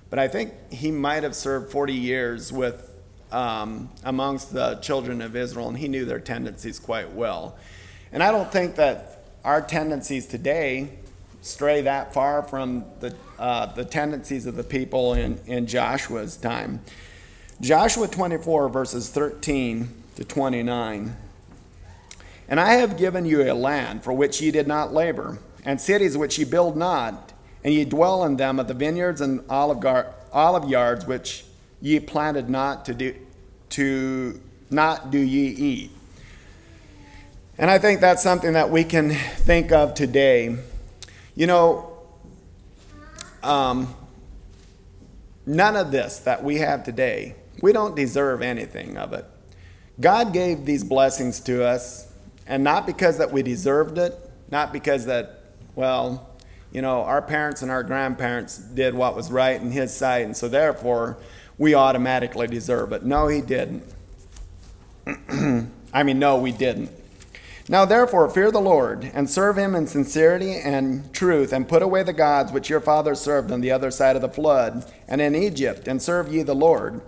But 0.08 0.18
I 0.18 0.26
think 0.26 0.54
he 0.72 0.90
might 0.90 1.22
have 1.22 1.34
served 1.34 1.70
40 1.70 1.92
years 1.92 2.50
with 2.50 2.90
um, 3.30 3.90
amongst 4.04 4.54
the 4.54 4.76
children 4.76 5.20
of 5.20 5.36
Israel, 5.36 5.68
and 5.68 5.76
he 5.76 5.86
knew 5.86 6.06
their 6.06 6.18
tendencies 6.18 6.78
quite 6.78 7.12
well. 7.12 7.58
And 8.12 8.22
I 8.22 8.32
don't 8.32 8.50
think 8.50 8.76
that 8.76 9.24
our 9.44 9.62
tendencies 9.62 10.26
today 10.26 10.90
stray 11.42 11.82
that 11.82 12.12
far 12.12 12.42
from 12.42 12.84
the, 13.00 13.14
uh, 13.38 13.66
the 13.66 13.84
tendencies 13.84 14.46
of 14.46 14.56
the 14.56 14.64
people 14.64 15.14
in, 15.14 15.38
in 15.46 15.66
Joshua's 15.66 16.36
time. 16.36 16.80
Joshua 17.60 18.08
24, 18.08 18.68
verses 18.68 19.08
13 19.10 19.88
to 20.16 20.24
29. 20.24 21.16
And 22.48 22.60
I 22.60 22.74
have 22.74 22.98
given 22.98 23.24
you 23.24 23.42
a 23.42 23.54
land 23.54 24.02
for 24.02 24.12
which 24.12 24.40
ye 24.40 24.50
did 24.50 24.66
not 24.66 24.92
labor, 24.92 25.38
and 25.64 25.80
cities 25.80 26.16
which 26.16 26.38
ye 26.38 26.44
build 26.44 26.76
not, 26.76 27.32
and 27.62 27.72
ye 27.72 27.84
dwell 27.84 28.24
in 28.24 28.36
them, 28.36 28.58
of 28.58 28.66
the 28.66 28.74
vineyards 28.74 29.20
and 29.20 29.42
olive, 29.48 29.80
gar- 29.80 30.14
olive 30.32 30.68
yards 30.68 31.06
which 31.06 31.44
ye 31.80 32.00
planted 32.00 32.50
not 32.50 32.84
to 32.86 32.94
do, 32.94 33.14
to 33.70 34.40
not 34.68 35.10
do 35.10 35.18
ye 35.18 35.48
eat. 35.48 35.90
And 37.60 37.70
I 37.70 37.78
think 37.78 38.00
that's 38.00 38.22
something 38.22 38.54
that 38.54 38.70
we 38.70 38.84
can 38.84 39.10
think 39.10 39.70
of 39.70 39.92
today. 39.92 40.56
You 41.34 41.46
know, 41.46 41.92
um, 43.42 43.94
none 45.44 45.76
of 45.76 45.90
this 45.90 46.20
that 46.20 46.42
we 46.42 46.56
have 46.56 46.84
today, 46.84 47.34
we 47.60 47.74
don't 47.74 47.94
deserve 47.94 48.40
anything 48.40 48.96
of 48.96 49.12
it. 49.12 49.26
God 50.00 50.32
gave 50.32 50.64
these 50.64 50.82
blessings 50.82 51.38
to 51.40 51.62
us, 51.62 52.10
and 52.46 52.64
not 52.64 52.86
because 52.86 53.18
that 53.18 53.30
we 53.30 53.42
deserved 53.42 53.98
it, 53.98 54.14
not 54.50 54.72
because 54.72 55.04
that, 55.04 55.44
well, 55.74 56.30
you 56.72 56.80
know, 56.80 57.02
our 57.02 57.20
parents 57.20 57.60
and 57.60 57.70
our 57.70 57.82
grandparents 57.82 58.56
did 58.56 58.94
what 58.94 59.14
was 59.14 59.30
right 59.30 59.60
in 59.60 59.70
His 59.70 59.94
sight, 59.94 60.24
and 60.24 60.34
so 60.34 60.48
therefore 60.48 61.18
we 61.58 61.74
automatically 61.74 62.46
deserve 62.46 62.94
it. 62.94 63.04
No, 63.04 63.28
He 63.28 63.42
didn't. 63.42 63.84
I 65.92 66.02
mean, 66.04 66.18
no, 66.18 66.38
we 66.38 66.52
didn't. 66.52 66.90
Now 67.70 67.84
therefore 67.84 68.28
fear 68.28 68.50
the 68.50 68.60
Lord, 68.60 69.08
and 69.14 69.30
serve 69.30 69.56
him 69.56 69.76
in 69.76 69.86
sincerity 69.86 70.54
and 70.54 71.14
truth, 71.14 71.52
and 71.52 71.68
put 71.68 71.84
away 71.84 72.02
the 72.02 72.12
gods 72.12 72.50
which 72.50 72.68
your 72.68 72.80
fathers 72.80 73.20
served 73.20 73.52
on 73.52 73.60
the 73.60 73.70
other 73.70 73.92
side 73.92 74.16
of 74.16 74.22
the 74.22 74.28
flood, 74.28 74.90
and 75.06 75.20
in 75.20 75.36
Egypt, 75.36 75.86
and 75.86 76.02
serve 76.02 76.32
ye 76.32 76.42
the 76.42 76.52
Lord. 76.52 77.00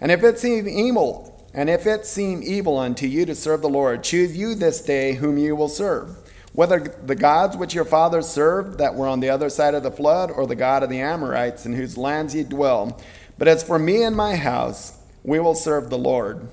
And 0.00 0.12
if 0.12 0.22
it 0.22 0.38
seem 0.38 0.68
evil, 0.68 1.44
and 1.52 1.68
if 1.68 1.88
it 1.88 2.06
seem 2.06 2.40
evil 2.44 2.78
unto 2.78 3.04
you 3.04 3.26
to 3.26 3.34
serve 3.34 3.62
the 3.62 3.68
Lord, 3.68 4.04
choose 4.04 4.36
you 4.36 4.54
this 4.54 4.80
day 4.80 5.14
whom 5.14 5.38
you 5.38 5.56
will 5.56 5.68
serve, 5.68 6.16
whether 6.52 6.78
the 6.78 7.16
gods 7.16 7.56
which 7.56 7.74
your 7.74 7.84
fathers 7.84 8.28
served 8.28 8.78
that 8.78 8.94
were 8.94 9.08
on 9.08 9.18
the 9.18 9.30
other 9.30 9.50
side 9.50 9.74
of 9.74 9.82
the 9.82 9.90
flood, 9.90 10.30
or 10.30 10.46
the 10.46 10.54
God 10.54 10.84
of 10.84 10.88
the 10.88 11.00
Amorites 11.00 11.66
in 11.66 11.72
whose 11.72 11.98
lands 11.98 12.32
ye 12.32 12.44
dwell. 12.44 12.96
But 13.38 13.48
as 13.48 13.64
for 13.64 13.76
me 13.76 14.04
and 14.04 14.14
my 14.14 14.36
house, 14.36 14.96
we 15.24 15.40
will 15.40 15.56
serve 15.56 15.90
the 15.90 15.98
Lord. 15.98 16.46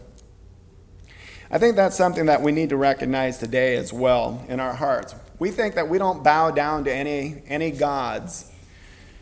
I 1.53 1.59
think 1.59 1.75
that's 1.75 1.95
something 1.95 2.25
that 2.25 2.41
we 2.41 2.51
need 2.51 2.69
to 2.69 2.77
recognize 2.77 3.37
today 3.37 3.75
as 3.75 3.93
well 3.93 4.43
in 4.49 4.59
our 4.59 4.73
hearts. 4.73 5.13
We 5.37 5.51
think 5.51 5.75
that 5.75 5.87
we 5.87 5.99
don't 5.99 6.23
bow 6.23 6.49
down 6.49 6.83
to 6.85 6.91
any, 6.91 7.43
any 7.45 7.69
gods. 7.69 8.51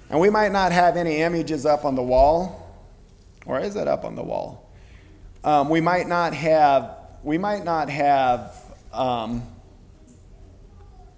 And 0.09 0.17
we 0.17 0.29
might 0.29 0.53
not 0.53 0.71
have 0.71 0.95
any 0.95 1.17
images 1.17 1.65
up 1.65 1.83
on 1.83 1.95
the 1.95 2.01
wall. 2.01 2.73
Or 3.45 3.59
is 3.59 3.75
it 3.75 3.85
up 3.85 4.05
on 4.05 4.15
the 4.15 4.23
wall? 4.23 4.71
Um, 5.43 5.67
we 5.67 5.81
might 5.81 6.07
not 6.07 6.33
have, 6.33 6.95
we 7.21 7.37
might 7.37 7.65
not 7.65 7.89
have 7.89 8.55
um, 8.93 9.43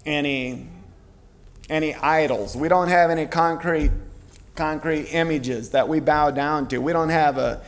any, 0.07 0.65
any 1.69 1.93
idols. 1.93 2.57
We 2.57 2.69
don't 2.69 2.87
have 2.87 3.11
any 3.11 3.27
concrete, 3.27 3.91
concrete 4.55 5.13
images 5.13 5.69
that 5.69 5.87
we 5.87 5.99
bow 5.99 6.31
down 6.31 6.69
to. 6.69 6.79
We 6.79 6.91
don't 6.91 7.09
have 7.09 7.37
a, 7.37 7.61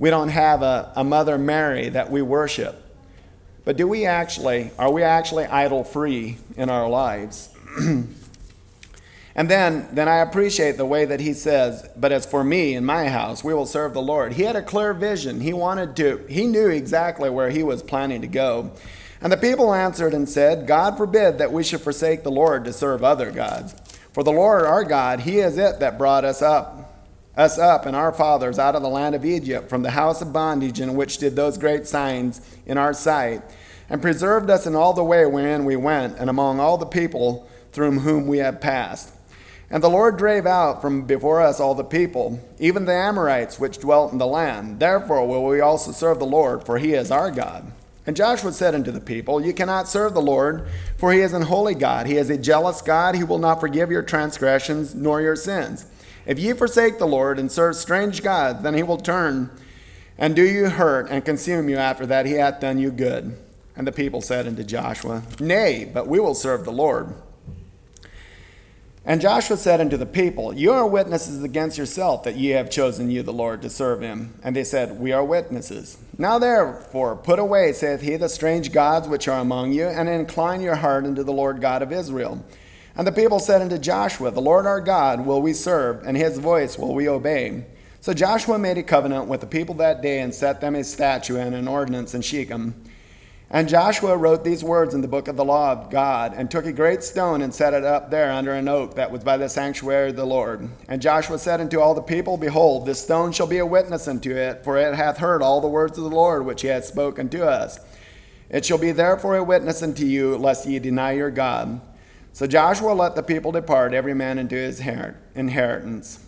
we 0.00 0.10
don't 0.10 0.30
have 0.30 0.62
a, 0.62 0.92
a 0.96 1.04
Mother 1.04 1.38
Mary 1.38 1.90
that 1.90 2.10
we 2.10 2.22
worship. 2.22 2.86
But 3.68 3.76
do 3.76 3.86
we 3.86 4.06
actually, 4.06 4.70
are 4.78 4.90
we 4.90 5.02
actually 5.02 5.44
idol 5.44 5.84
free 5.84 6.38
in 6.56 6.70
our 6.70 6.88
lives? 6.88 7.50
and 7.78 8.08
then, 9.34 9.86
then 9.92 10.08
I 10.08 10.20
appreciate 10.20 10.78
the 10.78 10.86
way 10.86 11.04
that 11.04 11.20
he 11.20 11.34
says, 11.34 11.86
but 11.94 12.10
as 12.10 12.24
for 12.24 12.42
me 12.42 12.76
and 12.76 12.86
my 12.86 13.08
house, 13.08 13.44
we 13.44 13.52
will 13.52 13.66
serve 13.66 13.92
the 13.92 14.00
Lord. 14.00 14.32
He 14.32 14.44
had 14.44 14.56
a 14.56 14.62
clear 14.62 14.94
vision. 14.94 15.42
He 15.42 15.52
wanted 15.52 15.96
to, 15.96 16.24
he 16.30 16.46
knew 16.46 16.68
exactly 16.68 17.28
where 17.28 17.50
he 17.50 17.62
was 17.62 17.82
planning 17.82 18.22
to 18.22 18.26
go. 18.26 18.70
And 19.20 19.30
the 19.30 19.36
people 19.36 19.74
answered 19.74 20.14
and 20.14 20.26
said, 20.26 20.66
God 20.66 20.96
forbid 20.96 21.36
that 21.36 21.52
we 21.52 21.62
should 21.62 21.82
forsake 21.82 22.22
the 22.22 22.30
Lord 22.30 22.64
to 22.64 22.72
serve 22.72 23.04
other 23.04 23.30
gods. 23.30 23.74
For 24.14 24.24
the 24.24 24.32
Lord 24.32 24.64
our 24.64 24.82
God, 24.82 25.20
he 25.20 25.40
is 25.40 25.58
it 25.58 25.80
that 25.80 25.98
brought 25.98 26.24
us 26.24 26.40
up, 26.40 26.97
us 27.38 27.56
up 27.56 27.86
and 27.86 27.96
our 27.96 28.12
fathers 28.12 28.58
out 28.58 28.74
of 28.74 28.82
the 28.82 28.88
land 28.88 29.14
of 29.14 29.24
Egypt, 29.24 29.70
from 29.70 29.82
the 29.82 29.92
house 29.92 30.20
of 30.20 30.32
bondage, 30.32 30.80
in 30.80 30.96
which 30.96 31.18
did 31.18 31.36
those 31.36 31.56
great 31.56 31.86
signs 31.86 32.42
in 32.66 32.76
our 32.76 32.92
sight 32.92 33.40
and 33.88 34.02
preserved 34.02 34.50
us 34.50 34.66
in 34.66 34.74
all 34.74 34.92
the 34.92 35.04
way 35.04 35.24
wherein 35.24 35.64
we 35.64 35.76
went, 35.76 36.18
and 36.18 36.28
among 36.28 36.60
all 36.60 36.76
the 36.76 36.84
people 36.84 37.48
through 37.72 37.92
whom 38.00 38.26
we 38.26 38.38
have 38.38 38.60
passed. 38.60 39.14
And 39.70 39.82
the 39.82 39.90
Lord 39.90 40.16
drave 40.16 40.46
out 40.46 40.80
from 40.80 41.02
before 41.02 41.40
us 41.40 41.60
all 41.60 41.74
the 41.74 41.84
people, 41.84 42.40
even 42.58 42.86
the 42.86 42.92
Amorites 42.92 43.60
which 43.60 43.78
dwelt 43.78 44.12
in 44.12 44.18
the 44.18 44.26
land. 44.26 44.80
Therefore 44.80 45.26
will 45.26 45.44
we 45.44 45.60
also 45.60 45.92
serve 45.92 46.18
the 46.18 46.26
Lord, 46.26 46.64
for 46.64 46.78
he 46.78 46.94
is 46.94 47.10
our 47.10 47.30
God. 47.30 47.70
And 48.06 48.16
Joshua 48.16 48.52
said 48.52 48.74
unto 48.74 48.90
the 48.90 49.00
people, 49.00 49.44
You 49.44 49.52
cannot 49.52 49.86
serve 49.86 50.14
the 50.14 50.22
Lord, 50.22 50.66
for 50.96 51.12
he 51.12 51.20
is 51.20 51.34
an 51.34 51.42
holy 51.42 51.74
God. 51.74 52.06
He 52.06 52.16
is 52.16 52.30
a 52.30 52.38
jealous 52.38 52.80
God. 52.80 53.14
He 53.14 53.24
will 53.24 53.38
not 53.38 53.60
forgive 53.60 53.90
your 53.90 54.02
transgressions 54.02 54.94
nor 54.94 55.20
your 55.20 55.36
sins. 55.36 55.84
If 56.28 56.38
ye 56.38 56.52
forsake 56.52 56.98
the 56.98 57.06
Lord 57.06 57.40
and 57.40 57.50
serve 57.50 57.74
strange 57.74 58.22
gods, 58.22 58.62
then 58.62 58.74
he 58.74 58.84
will 58.84 58.98
turn 58.98 59.50
and 60.18 60.34
do 60.34 60.42
you 60.42 60.68
hurt 60.68 61.08
and 61.10 61.24
consume 61.24 61.68
you 61.68 61.76
after 61.76 62.04
that 62.06 62.26
he 62.26 62.32
hath 62.32 62.60
done 62.60 62.78
you 62.78 62.90
good. 62.90 63.36
And 63.76 63.86
the 63.86 63.92
people 63.92 64.20
said 64.20 64.48
unto 64.48 64.64
Joshua, 64.64 65.22
Nay, 65.38 65.88
but 65.92 66.08
we 66.08 66.18
will 66.18 66.34
serve 66.34 66.64
the 66.64 66.72
Lord. 66.72 67.14
And 69.04 69.20
Joshua 69.20 69.56
said 69.56 69.80
unto 69.80 69.96
the 69.96 70.04
people, 70.04 70.52
You 70.52 70.72
are 70.72 70.86
witnesses 70.86 71.42
against 71.44 71.78
yourself 71.78 72.24
that 72.24 72.36
ye 72.36 72.50
have 72.50 72.68
chosen 72.68 73.10
you 73.10 73.22
the 73.22 73.32
Lord 73.32 73.62
to 73.62 73.70
serve 73.70 74.02
him. 74.02 74.34
And 74.42 74.54
they 74.54 74.64
said, 74.64 74.98
We 74.98 75.12
are 75.12 75.24
witnesses. 75.24 75.96
Now 76.18 76.40
therefore, 76.40 77.14
put 77.16 77.38
away, 77.38 77.72
saith 77.72 78.02
he, 78.02 78.16
the 78.16 78.28
strange 78.28 78.72
gods 78.72 79.08
which 79.08 79.28
are 79.28 79.40
among 79.40 79.72
you, 79.72 79.84
and 79.86 80.08
incline 80.08 80.60
your 80.60 80.74
heart 80.74 81.06
unto 81.06 81.22
the 81.22 81.32
Lord 81.32 81.60
God 81.60 81.80
of 81.80 81.92
Israel. 81.92 82.44
And 82.98 83.06
the 83.06 83.12
people 83.12 83.38
said 83.38 83.62
unto 83.62 83.78
Joshua, 83.78 84.30
The 84.30 84.42
Lord 84.42 84.66
our 84.66 84.82
God 84.82 85.24
will 85.24 85.40
we 85.40 85.54
serve, 85.54 86.02
and 86.04 86.16
his 86.16 86.36
voice 86.38 86.76
will 86.76 86.94
we 86.94 87.08
obey. 87.08 87.64
So 88.00 88.12
Joshua 88.12 88.58
made 88.58 88.76
a 88.76 88.82
covenant 88.82 89.28
with 89.28 89.40
the 89.40 89.46
people 89.46 89.76
that 89.76 90.02
day, 90.02 90.20
and 90.20 90.34
set 90.34 90.60
them 90.60 90.74
a 90.74 90.84
statute 90.84 91.38
and 91.38 91.54
an 91.54 91.66
ordinance 91.66 92.12
in 92.12 92.20
Shechem 92.20 92.74
and 93.50 93.66
Joshua 93.66 94.14
wrote 94.14 94.44
these 94.44 94.62
words 94.62 94.92
in 94.92 95.00
the 95.00 95.08
book 95.08 95.26
of 95.26 95.36
the 95.36 95.44
law 95.44 95.72
of 95.72 95.88
God, 95.90 96.34
and 96.36 96.50
took 96.50 96.66
a 96.66 96.72
great 96.72 97.02
stone 97.02 97.40
and 97.40 97.54
set 97.54 97.72
it 97.72 97.82
up 97.82 98.10
there 98.10 98.30
under 98.30 98.52
an 98.52 98.68
oak 98.68 98.96
that 98.96 99.10
was 99.10 99.24
by 99.24 99.38
the 99.38 99.48
sanctuary 99.48 100.10
of 100.10 100.16
the 100.16 100.26
Lord. 100.26 100.68
And 100.86 101.00
Joshua 101.00 101.38
said 101.38 101.58
unto 101.58 101.80
all 101.80 101.94
the 101.94 102.02
people, 102.02 102.36
Behold, 102.36 102.84
this 102.84 103.02
stone 103.02 103.32
shall 103.32 103.46
be 103.46 103.56
a 103.56 103.64
witness 103.64 104.06
unto 104.06 104.36
it, 104.36 104.64
for 104.64 104.76
it 104.76 104.94
hath 104.94 105.16
heard 105.16 105.42
all 105.42 105.62
the 105.62 105.66
words 105.68 105.96
of 105.96 106.04
the 106.04 106.10
Lord 106.10 106.44
which 106.44 106.60
he 106.60 106.68
hath 106.68 106.84
spoken 106.84 107.30
to 107.30 107.48
us. 107.48 107.78
It 108.50 108.66
shall 108.66 108.76
be 108.76 108.92
therefore 108.92 109.36
a 109.36 109.44
witness 109.44 109.82
unto 109.82 110.04
you, 110.04 110.36
lest 110.36 110.66
ye 110.66 110.78
deny 110.78 111.12
your 111.12 111.30
God. 111.30 111.80
So 112.38 112.46
Joshua 112.46 112.92
let 112.92 113.16
the 113.16 113.22
people 113.24 113.50
depart, 113.50 113.92
every 113.92 114.14
man 114.14 114.38
into 114.38 114.54
his 114.54 114.78
inheritance. 115.34 116.24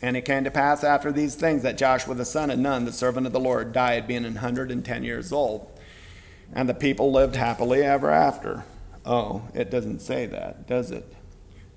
And 0.00 0.16
it 0.16 0.22
came 0.22 0.42
to 0.44 0.50
pass 0.50 0.82
after 0.82 1.12
these 1.12 1.34
things 1.34 1.62
that 1.64 1.76
Joshua 1.76 2.14
the 2.14 2.24
son 2.24 2.50
of 2.50 2.58
Nun, 2.58 2.86
the 2.86 2.94
servant 2.94 3.26
of 3.26 3.34
the 3.34 3.38
Lord, 3.38 3.74
died, 3.74 4.06
being 4.06 4.24
an 4.24 4.36
hundred 4.36 4.70
and 4.70 4.82
ten 4.82 5.04
years 5.04 5.30
old 5.30 5.68
and 6.54 6.66
the 6.66 6.72
people 6.72 7.12
lived 7.12 7.36
happily 7.36 7.82
ever 7.82 8.10
after. 8.10 8.64
Oh, 9.04 9.42
it 9.52 9.70
doesn't 9.70 10.00
say 10.00 10.24
that, 10.24 10.66
does 10.66 10.90
it? 10.90 11.04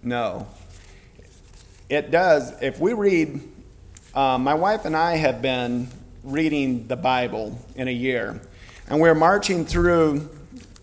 No. 0.01 0.47
It 1.89 2.11
does. 2.11 2.53
If 2.61 2.79
we 2.79 2.93
read, 2.93 3.41
uh, 4.13 4.37
my 4.37 4.53
wife 4.53 4.85
and 4.85 4.95
I 4.95 5.17
have 5.17 5.41
been 5.41 5.89
reading 6.23 6.87
the 6.87 6.95
Bible 6.95 7.59
in 7.75 7.89
a 7.89 7.91
year, 7.91 8.39
and 8.87 9.01
we're 9.01 9.13
marching 9.13 9.65
through, 9.65 10.29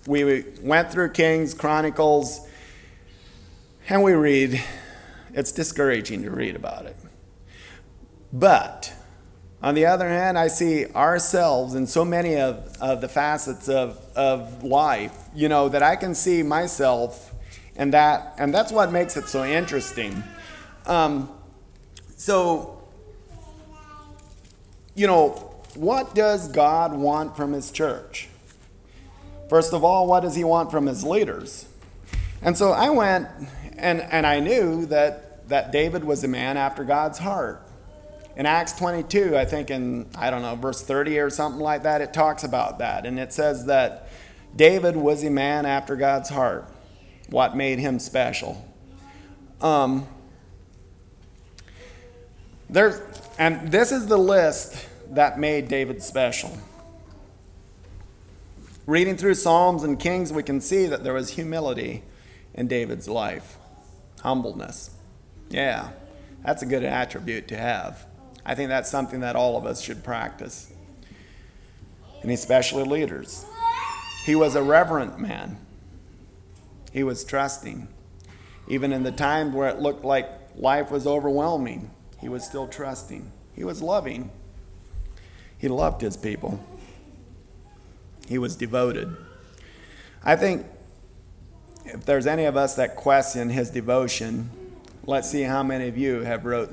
we 0.07 0.45
went 0.61 0.91
through 0.91 1.11
Kings, 1.11 1.55
Chronicles, 1.55 2.47
and 3.89 4.03
we 4.03 4.13
read. 4.13 4.63
It's 5.35 5.53
discouraging 5.53 6.23
to 6.25 6.31
read 6.31 6.57
about 6.57 6.87
it. 6.87 6.97
But 8.33 8.93
on 9.63 9.75
the 9.75 9.87
other 9.87 10.09
hand, 10.09 10.37
I 10.39 10.49
see 10.49 10.87
ourselves 10.87 11.75
in 11.75 11.87
so 11.87 12.05
many 12.05 12.37
of, 12.37 12.77
of 12.81 13.01
the 13.01 13.09
facets 13.09 13.69
of, 13.69 13.99
of 14.17 14.65
life, 14.65 15.17
you 15.35 15.49
know, 15.49 15.69
that 15.69 15.83
I 15.83 15.97
can 15.97 16.15
see 16.15 16.43
myself 16.43 17.33
and 17.77 17.93
that, 17.95 18.35
and 18.39 18.53
that's 18.53 18.73
what 18.73 18.93
makes 18.93 19.17
it 19.17 19.29
so 19.29 19.45
interesting. 19.45 20.23
Um, 20.87 21.31
so, 22.17 22.83
you 24.95 25.07
know, 25.07 25.31
what 25.75 26.15
does 26.15 26.49
God 26.49 26.95
want 26.95 27.37
from 27.37 27.53
His 27.53 27.71
church? 27.71 28.29
First 29.53 29.75
of 29.75 29.85
all, 29.85 30.07
what 30.07 30.21
does 30.21 30.35
He 30.35 30.45
want 30.45 30.71
from 30.71 30.87
His 30.87 31.05
leaders? 31.05 31.67
And 32.41 32.57
so 32.57 32.73
I 32.73 32.89
went 32.89 33.29
and, 33.77 34.01
and 34.01 34.27
I 34.27 34.41
knew 34.41 34.87
that, 34.87 35.47
that 35.51 35.73
David 35.73 36.05
was 36.05 36.25
a 36.25 36.29
man 36.29 36.57
after 36.57 36.85
God's 36.85 37.19
heart 37.19 37.63
in 38.35 38.47
Acts 38.47 38.73
22, 38.73 39.37
I 39.37 39.45
think 39.45 39.71
in, 39.71 40.09
I 40.17 40.31
don't 40.31 40.41
know, 40.41 40.55
verse 40.55 40.81
30 40.81 41.19
or 41.19 41.29
something 41.29 41.61
like 41.61 41.83
that, 41.83 42.01
it 42.01 42.15
talks 42.15 42.45
about 42.45 42.79
that. 42.79 43.05
And 43.05 43.19
it 43.19 43.31
says 43.31 43.67
that 43.67 44.09
David 44.57 44.97
was 44.97 45.23
a 45.23 45.29
man 45.29 45.67
after 45.67 45.97
God's 45.97 46.31
heart. 46.31 46.67
What 47.29 47.55
made 47.55 47.79
him 47.79 47.99
special? 47.99 48.67
Um, 49.61 50.07
and 53.39 53.71
this 53.71 53.93
is 53.93 54.07
the 54.07 54.17
list 54.17 54.89
that 55.11 55.39
made 55.39 55.69
David 55.69 56.03
special. 56.03 56.57
Reading 58.85 59.17
through 59.17 59.35
Psalms 59.35 59.85
and 59.85 59.97
Kings, 59.99 60.33
we 60.33 60.43
can 60.43 60.61
see 60.61 60.87
that 60.87 61.05
there 61.05 61.13
was 61.13 61.31
humility 61.31 62.03
in 62.53 62.67
David's 62.67 63.09
life, 63.09 63.57
humbleness. 64.23 64.91
Yeah, 65.51 65.91
that's 66.45 66.63
a 66.63 66.67
good 66.67 66.83
attribute 66.83 67.47
to 67.49 67.57
have. 67.57 68.07
I 68.45 68.57
think 68.57 68.71
that's 68.71 68.91
something 68.91 69.21
that 69.21 69.37
all 69.37 69.57
of 69.57 69.67
us 69.67 69.81
should 69.81 70.03
practice, 70.03 70.73
and 72.23 72.31
especially 72.33 72.83
leaders. 72.83 73.47
He 74.27 74.35
was 74.35 74.57
a 74.57 74.63
reverent 74.63 75.17
man, 75.17 75.59
he 76.93 77.05
was 77.05 77.23
trusting. 77.23 77.87
Even 78.67 78.93
in 78.93 79.05
the 79.05 79.13
times 79.13 79.55
where 79.55 79.69
it 79.69 79.79
looked 79.79 80.05
like 80.05 80.29
life 80.57 80.91
was 80.91 81.07
overwhelming, 81.07 81.91
he 82.21 82.29
was 82.29 82.45
still 82.45 82.67
trusting. 82.67 83.31
He 83.55 83.65
was 83.65 83.81
loving. 83.81 84.31
He 85.59 85.69
loved 85.69 86.01
his 86.01 86.17
people. 86.17 86.65
He 88.29 88.39
was 88.39 88.57
devoted. 88.57 89.17
I 90.25 90.37
think 90.37 90.67
if 91.85 92.05
there's 92.05 92.27
any 92.27 92.45
of 92.45 92.57
us 92.57 92.77
that 92.77 92.97
question 92.97 93.51
his 93.51 93.71
devotion, 93.71 94.51
let's 95.05 95.31
see 95.31 95.43
how 95.43 95.63
many 95.63 95.89
of 95.89 95.99
you 95.99 96.21
have 96.21 96.45
wrote 96.45 96.71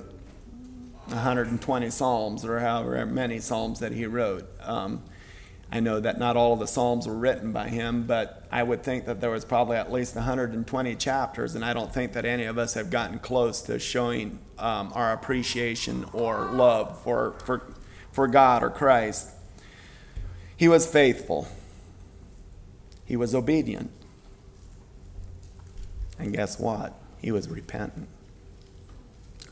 120 1.08 1.89
psalms 1.89 2.46
or 2.46 2.60
however 2.60 3.06
many 3.06 3.39
psalms 3.39 3.79
that 3.79 3.91
he 3.91 4.06
wrote. 4.06 4.48
Um, 4.62 5.01
I 5.72 5.79
know 5.82 6.00
that 6.00 6.18
not 6.18 6.36
all 6.36 6.53
of 6.53 6.60
the 6.60 6.68
psalms 6.68 7.08
were 7.08 7.15
written 7.15 7.51
by 7.51 7.70
him, 7.70 8.03
but 8.03 8.48
I 8.51 8.63
would 8.63 8.82
think 8.84 9.06
that 9.06 9.22
there 9.22 9.29
was 9.29 9.46
probably 9.46 9.77
at 9.77 9.91
least 9.91 10.15
120 10.15 10.96
chapters, 10.96 11.53
and 11.53 11.63
I 11.63 11.74
don't 11.74 11.94
think 11.94 12.13
that 12.13 12.25
any 12.25 12.46
of 12.46 12.58
us 12.58 12.74
have 12.74 12.89
gotten 12.89 13.20
close 13.20 13.62
to 13.63 13.77
showing 13.77 14.39
um, 14.58 14.91
our 14.96 15.13
appreciation 15.13 16.06
or 16.12 16.46
love 16.46 17.00
for, 17.03 17.36
for, 17.46 17.62
for 18.12 18.27
God 18.27 18.63
or 18.63 18.72
Christ. 18.72 19.29
He 20.60 20.68
was 20.68 20.86
faithful. 20.86 21.48
He 23.06 23.16
was 23.16 23.34
obedient. 23.34 23.92
And 26.20 26.34
guess 26.34 26.60
what? 26.60 26.94
He 27.22 27.32
was 27.32 27.48
repentant. 27.48 28.10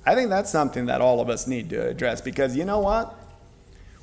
I 0.06 0.16
think 0.16 0.30
that's 0.30 0.52
something 0.52 0.88
that 0.88 1.00
all 1.00 1.22
of 1.22 1.30
us 1.30 1.48
need 1.48 1.70
to 1.70 1.88
address 1.88 2.20
because 2.20 2.58
you 2.58 2.66
know 2.66 2.80
what? 2.80 3.16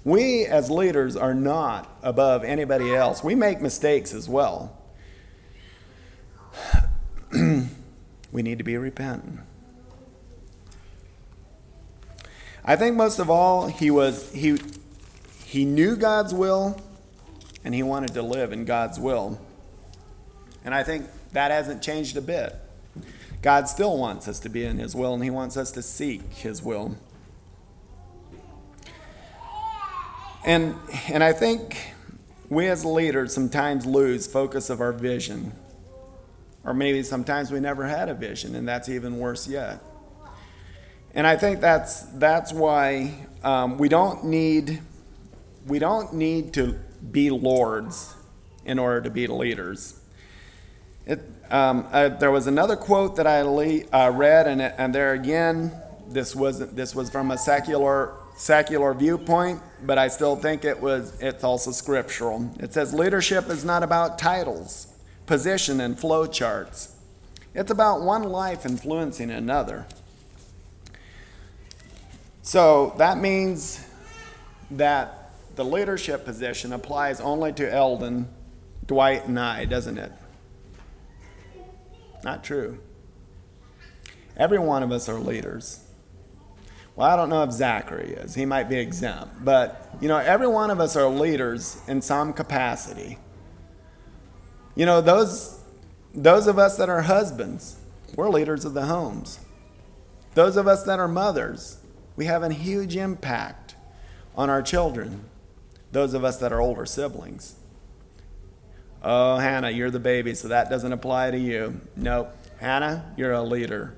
We 0.03 0.47
as 0.47 0.71
leaders 0.71 1.15
are 1.15 1.35
not 1.35 1.95
above 2.03 2.43
anybody 2.43 2.95
else. 2.95 3.23
We 3.23 3.35
make 3.35 3.61
mistakes 3.61 4.15
as 4.15 4.27
well. 4.27 4.75
we 7.33 8.43
need 8.43 8.57
to 8.57 8.65
be 8.65 8.79
repentant. 8.79 9.41
I 12.65 12.77
think 12.77 12.97
most 12.97 13.19
of 13.19 13.29
all, 13.29 13.67
he 13.67 13.91
was 13.91 14.33
he 14.33 14.57
he 15.45 15.67
knew 15.67 15.97
God's 15.97 16.33
will 16.33 16.81
and 17.65 17.75
he 17.75 17.83
wanted 17.83 18.15
to 18.15 18.23
live 18.23 18.53
in 18.53 18.65
God's 18.65 18.99
will. 18.99 19.41
And 20.65 20.75
I 20.75 20.83
think 20.83 21.07
that 21.33 21.51
hasn't 21.51 21.83
changed 21.83 22.17
a 22.17 22.21
bit. 22.21 22.55
God 23.43 23.69
still 23.69 23.99
wants 23.99 24.29
us 24.29 24.41
to 24.41 24.49
be 24.49 24.65
in 24.65 24.79
his 24.79 24.95
will 24.95 25.15
and 25.15 25.23
he 25.23 25.31
wants 25.31 25.57
us 25.57 25.73
to 25.73 25.83
seek 25.83 26.23
his 26.33 26.63
will. 26.63 26.97
And, 30.47 30.75
and 31.09 31.25
I 31.25 31.33
think 31.33 31.95
we 32.51 32.69
as 32.69 32.85
leaders 32.85 33.35
sometimes 33.35 33.87
lose 33.87 34.27
focus 34.27 34.71
of 34.71 34.81
our 34.81 34.93
vision. 34.93 35.53
Or 36.65 36.75
maybe 36.75 37.03
sometimes 37.03 37.51
we 37.51 37.61
never 37.61 37.87
had 37.87 38.09
a 38.09 38.15
vision, 38.15 38.55
and 38.55 38.67
that's 38.67 38.89
even 38.89 39.19
worse 39.19 39.47
yet. 39.47 39.81
And 41.15 41.27
I 41.27 41.37
think 41.37 41.61
that's, 41.61 42.03
that's 42.15 42.53
why 42.53 43.15
um, 43.43 43.77
we, 43.77 43.89
don't 43.89 44.25
need, 44.25 44.81
we 45.67 45.79
don't 45.79 46.15
need 46.15 46.55
to 46.55 46.79
be 47.11 47.31
lords 47.31 48.15
in 48.65 48.79
order 48.79 49.01
to 49.03 49.11
be 49.11 49.27
leaders. 49.27 50.01
It, 51.07 51.21
um, 51.51 51.87
uh, 51.93 52.09
there 52.09 52.31
was 52.31 52.47
another 52.47 52.77
quote 52.77 53.17
that 53.17 53.27
I 53.27 53.43
le- 53.43 53.87
uh, 53.93 54.11
read, 54.11 54.47
and, 54.47 54.63
and 54.63 54.95
there 54.95 55.13
again, 55.13 55.73
this 56.09 56.35
was, 56.35 56.71
this 56.73 56.95
was 56.95 57.11
from 57.11 57.31
a 57.31 57.39
secular 57.39 58.15
secular 58.37 58.93
viewpoint, 58.95 59.61
but 59.85 59.99
I 59.99 60.09
still 60.09 60.37
think 60.37 60.65
it 60.65 60.81
was 60.81 61.21
it's 61.21 61.45
also 61.45 61.71
scriptural. 61.71 62.51
It 62.59 62.73
says 62.73 62.93
leadership 62.93 63.49
is 63.49 63.65
not 63.65 63.83
about 63.83 64.19
titles, 64.19 64.89
position 65.27 65.81
and 65.81 65.99
flow 65.99 66.27
charts. 66.27 66.97
It's 67.55 67.71
about 67.71 68.03
one 68.03 68.25
life 68.25 68.67
influencing 68.67 69.31
another. 69.31 69.87
So 72.43 72.95
that 72.99 73.19
means 73.19 73.87
that 74.73 75.24
the 75.57 75.65
leadership 75.65 76.25
position 76.25 76.73
applies 76.73 77.21
only 77.21 77.53
to 77.55 77.73
Eldon, 77.73 78.29
Dwight, 78.87 79.27
and 79.27 79.39
I, 79.39 79.65
doesn't 79.65 79.99
it? 79.99 80.13
Not 82.23 82.43
true. 82.43 82.79
Every 84.37 84.59
one 84.59 84.83
of 84.83 84.91
us 84.91 85.09
are 85.09 85.19
leaders. 85.19 85.81
Well, 86.97 87.09
I 87.09 87.17
don't 87.17 87.29
know 87.29 87.43
if 87.43 87.53
Zachary 87.53 88.11
is. 88.11 88.35
He 88.35 88.47
might 88.47 88.69
be 88.69 88.77
exempt. 88.77 89.45
But, 89.45 89.95
you 90.01 90.09
know, 90.09 90.19
every 90.19 90.47
one 90.47 90.71
of 90.71 90.81
us 90.81 90.97
are 90.97 91.09
leaders 91.09 91.81
in 91.89 92.01
some 92.01 92.33
capacity. 92.33 93.19
You 94.75 94.87
know, 94.87 95.01
those, 95.01 95.61
those 96.15 96.47
of 96.47 96.59
us 96.59 96.77
that 96.77 96.89
are 96.89 97.03
husbands, 97.03 97.77
we're 98.17 98.29
leaders 98.29 98.65
of 98.65 98.75
the 98.75 98.87
homes. 98.87 99.41
Those 100.35 100.57
of 100.57 100.67
us 100.67 100.85
that 100.85 100.99
are 100.99 101.09
mothers, 101.09 101.79
we 102.17 102.27
have 102.27 102.43
a 102.43 102.53
huge 102.53 102.97
impact 102.97 103.77
on 104.37 104.51
our 104.51 104.63
children. 104.63 105.25
Those 105.95 106.13
of 106.13 106.25
us 106.25 106.39
that 106.39 106.53
are 106.53 106.61
older 106.61 106.87
siblings. 106.87 107.55
Oh, 109.01 109.37
Hannah, 109.37 109.71
you're 109.71 109.93
the 109.93 110.01
baby, 110.01 110.35
so 110.35 110.49
that 110.49 110.69
doesn't 110.69 110.93
apply 110.93 111.31
to 111.31 111.39
you. 111.39 111.81
Nope. 111.95 112.37
Hannah, 112.59 113.15
you're 113.17 113.31
a 113.31 113.43
leader. 113.45 113.97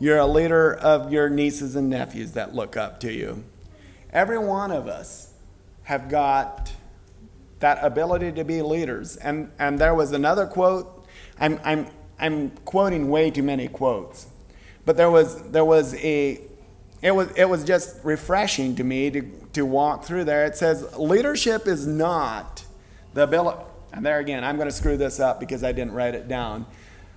You're 0.00 0.16
a 0.16 0.26
leader 0.26 0.72
of 0.72 1.12
your 1.12 1.28
nieces 1.28 1.76
and 1.76 1.90
nephews 1.90 2.32
that 2.32 2.54
look 2.54 2.78
up 2.78 2.98
to 3.00 3.12
you. 3.12 3.44
Every 4.10 4.38
one 4.38 4.70
of 4.70 4.88
us 4.88 5.34
have 5.82 6.08
got 6.08 6.72
that 7.58 7.84
ability 7.84 8.32
to 8.32 8.44
be 8.44 8.62
leaders. 8.62 9.16
And, 9.16 9.52
and 9.58 9.78
there 9.78 9.94
was 9.94 10.12
another 10.12 10.46
quote. 10.46 11.06
I'm, 11.38 11.60
I'm, 11.62 11.88
I'm 12.18 12.52
quoting 12.64 13.10
way 13.10 13.30
too 13.30 13.42
many 13.42 13.68
quotes. 13.68 14.28
But 14.86 14.96
there 14.96 15.10
was, 15.10 15.42
there 15.50 15.66
was 15.66 15.94
a, 15.96 16.40
it 17.02 17.14
was, 17.14 17.30
it 17.36 17.48
was 17.48 17.64
just 17.64 17.96
refreshing 18.04 18.76
to 18.76 18.84
me 18.84 19.10
to, 19.10 19.22
to 19.54 19.66
walk 19.66 20.04
through 20.04 20.24
there. 20.24 20.46
It 20.46 20.56
says, 20.56 20.96
leadership 20.96 21.66
is 21.66 21.86
not 21.86 22.64
the 23.14 23.24
ability, 23.24 23.60
and 23.92 24.06
there 24.06 24.20
again, 24.20 24.44
I'm 24.44 24.56
going 24.56 24.68
to 24.68 24.74
screw 24.74 24.96
this 24.96 25.20
up 25.20 25.40
because 25.40 25.64
I 25.64 25.72
didn't 25.72 25.92
write 25.92 26.14
it 26.14 26.28
down. 26.28 26.64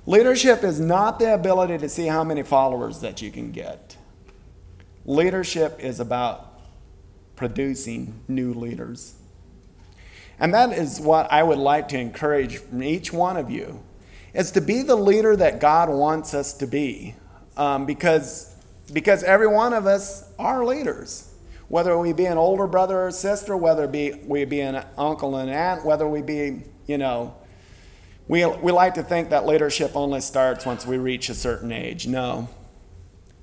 Leadership 0.08 0.64
is 0.64 0.80
not 0.80 1.20
the 1.20 1.34
ability 1.34 1.78
to 1.78 1.90
see 1.90 2.08
how 2.08 2.24
many 2.24 2.44
followers 2.44 3.02
that 3.02 3.22
you 3.22 3.32
can 3.32 3.52
get. 3.52 3.96
Leadership 5.06 5.80
is 5.80 6.00
about 6.00 6.60
producing 7.36 8.22
new 8.28 8.54
leaders. 8.54 9.16
And 10.40 10.54
that 10.54 10.72
is 10.74 11.00
what 11.00 11.32
I 11.32 11.44
would 11.44 11.58
like 11.58 11.88
to 11.90 11.98
encourage 11.98 12.58
from 12.58 12.84
each 12.84 13.14
one 13.14 13.38
of 13.38 13.50
you 13.50 13.84
is 14.34 14.52
to 14.52 14.62
be 14.62 14.82
the 14.82 14.96
leader 14.96 15.36
that 15.36 15.60
God 15.60 15.90
wants 15.90 16.34
us 16.34 16.54
to 16.56 16.68
be. 16.68 17.16
Um, 17.56 17.86
because, 17.86 18.55
because 18.94 19.24
every 19.24 19.48
one 19.48 19.74
of 19.74 19.86
us 19.86 20.32
are 20.38 20.66
leaders. 20.66 21.32
Whether 21.68 21.98
we 21.98 22.14
be 22.14 22.26
an 22.26 22.38
older 22.38 22.68
brother 22.68 23.08
or 23.08 23.12
sister, 23.12 23.58
whether 23.58 23.88
be, 23.88 24.14
we 24.26 24.46
be 24.46 24.62
an 24.62 24.86
uncle 24.98 25.36
and 25.38 25.50
aunt, 25.50 25.84
whether 25.84 26.08
we 26.08 26.22
be, 26.22 26.64
you 26.86 26.98
know, 26.98 27.36
we, 28.28 28.46
we 28.46 28.72
like 28.72 28.96
to 28.96 29.04
think 29.04 29.30
that 29.30 29.46
leadership 29.46 29.96
only 29.96 30.22
starts 30.22 30.66
once 30.66 30.86
we 30.86 30.98
reach 30.98 31.30
a 31.30 31.34
certain 31.36 31.72
age. 31.72 32.08
No. 32.08 32.50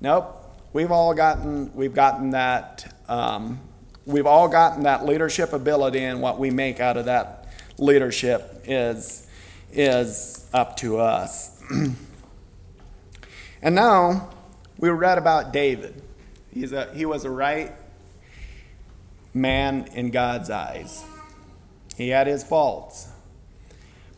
Nope. 0.01 0.39
We've 0.73 0.91
all 0.91 1.13
gotten, 1.13 1.73
we've 1.73 1.93
gotten 1.93 2.31
that, 2.31 2.93
um, 3.07 3.59
we've 4.05 4.25
all 4.25 4.47
gotten 4.47 4.83
that 4.83 5.05
leadership 5.05 5.53
ability, 5.53 6.03
and 6.03 6.21
what 6.21 6.39
we 6.39 6.49
make 6.49 6.79
out 6.79 6.97
of 6.97 7.05
that 7.05 7.47
leadership 7.77 8.63
is, 8.65 9.27
is 9.71 10.45
up 10.53 10.75
to 10.77 10.97
us. 10.97 11.61
and 13.61 13.75
now 13.75 14.32
we 14.83 14.89
read 14.89 15.17
about 15.17 15.53
David. 15.53 16.01
He's 16.51 16.73
a, 16.73 16.93
he 16.93 17.05
was 17.05 17.23
a 17.23 17.29
right 17.29 17.71
man 19.33 19.87
in 19.93 20.11
God's 20.11 20.49
eyes. 20.49 21.05
He 21.95 22.09
had 22.09 22.27
his 22.27 22.43
faults. 22.43 23.07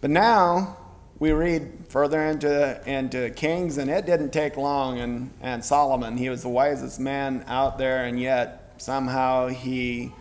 But 0.02 0.10
now 0.10 0.76
we 1.20 1.34
read 1.34 1.86
further 1.90 2.20
into, 2.20 2.82
into 2.90 3.30
Kings, 3.30 3.78
and 3.78 3.92
it 3.92 4.08
didn't 4.08 4.32
take 4.32 4.58
long. 4.58 4.98
And, 4.98 5.30
and 5.40 5.64
Solomon, 5.64 6.18
he 6.18 6.32
was 6.32 6.42
the 6.42 6.50
wisest 6.50 7.00
man 7.00 7.46
out 7.46 7.78
there, 7.78 8.06
and 8.06 8.20
yet 8.20 8.74
somehow 8.78 9.50
he 9.50 10.12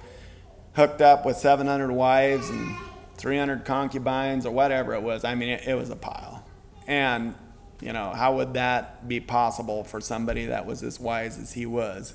hooked 0.74 1.00
up 1.00 1.24
with 1.24 1.38
700 1.38 1.90
wives 1.90 2.50
and 2.50 2.76
300 3.16 3.64
concubines 3.64 4.44
or 4.44 4.50
whatever 4.50 4.92
it 4.92 5.00
was. 5.00 5.24
I 5.24 5.36
mean, 5.36 5.48
it, 5.48 5.66
it 5.66 5.74
was 5.74 5.88
a 5.88 5.96
pile. 5.96 6.44
And, 6.86 7.34
you 7.84 7.92
know, 7.92 8.10
how 8.10 8.36
would 8.36 8.54
that 8.54 9.06
be 9.06 9.20
possible 9.20 9.84
for 9.84 10.00
somebody 10.00 10.46
that 10.46 10.64
was 10.64 10.82
as 10.82 10.98
wise 10.98 11.38
as 11.38 11.52
he 11.52 11.66
was? 11.66 12.14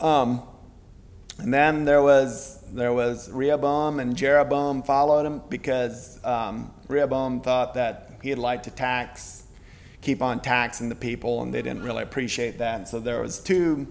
Um, 0.00 0.42
and 1.38 1.54
then 1.54 1.84
there 1.84 2.02
was 2.02 2.58
there 2.72 2.92
was 2.92 3.30
Rehoboam 3.30 4.00
and 4.00 4.16
Jeroboam 4.16 4.82
followed 4.82 5.24
him 5.24 5.40
because 5.48 6.18
um, 6.24 6.72
Rehoboam 6.88 7.40
thought 7.40 7.74
that 7.74 8.10
he'd 8.22 8.36
like 8.36 8.64
to 8.64 8.70
tax, 8.70 9.44
keep 10.00 10.20
on 10.20 10.40
taxing 10.40 10.88
the 10.88 10.96
people, 10.96 11.42
and 11.42 11.54
they 11.54 11.62
didn't 11.62 11.84
really 11.84 12.02
appreciate 12.02 12.58
that. 12.58 12.76
And 12.76 12.88
so 12.88 12.98
there 12.98 13.22
was 13.22 13.38
two 13.38 13.86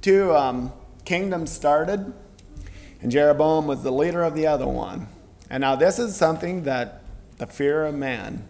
two 0.00 0.32
um, 0.32 0.72
kingdoms 1.04 1.50
started, 1.50 2.12
and 3.02 3.10
Jeroboam 3.10 3.66
was 3.66 3.82
the 3.82 3.92
leader 3.92 4.22
of 4.22 4.36
the 4.36 4.46
other 4.46 4.68
one. 4.68 5.08
And 5.50 5.60
now 5.60 5.74
this 5.74 5.98
is 5.98 6.14
something 6.14 6.62
that 6.62 7.02
the 7.38 7.46
fear 7.48 7.84
of 7.84 7.96
man. 7.96 8.46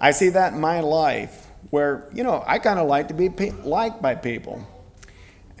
I 0.00 0.12
see 0.12 0.30
that 0.30 0.54
in 0.54 0.60
my 0.60 0.80
life 0.80 1.48
where 1.70 2.08
you 2.12 2.24
know 2.24 2.42
I 2.46 2.58
kind 2.58 2.78
of 2.78 2.88
like 2.88 3.08
to 3.08 3.14
be 3.14 3.28
pe- 3.28 3.52
liked 3.62 4.00
by 4.00 4.14
people. 4.14 4.66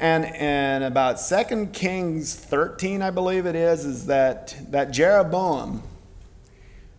And, 0.00 0.24
and 0.24 0.82
about 0.82 1.20
2 1.20 1.66
Kings 1.74 2.34
13, 2.34 3.02
I 3.02 3.10
believe 3.10 3.44
it 3.44 3.54
is, 3.54 3.84
is 3.84 4.06
that, 4.06 4.56
that 4.70 4.92
Jeroboam 4.92 5.82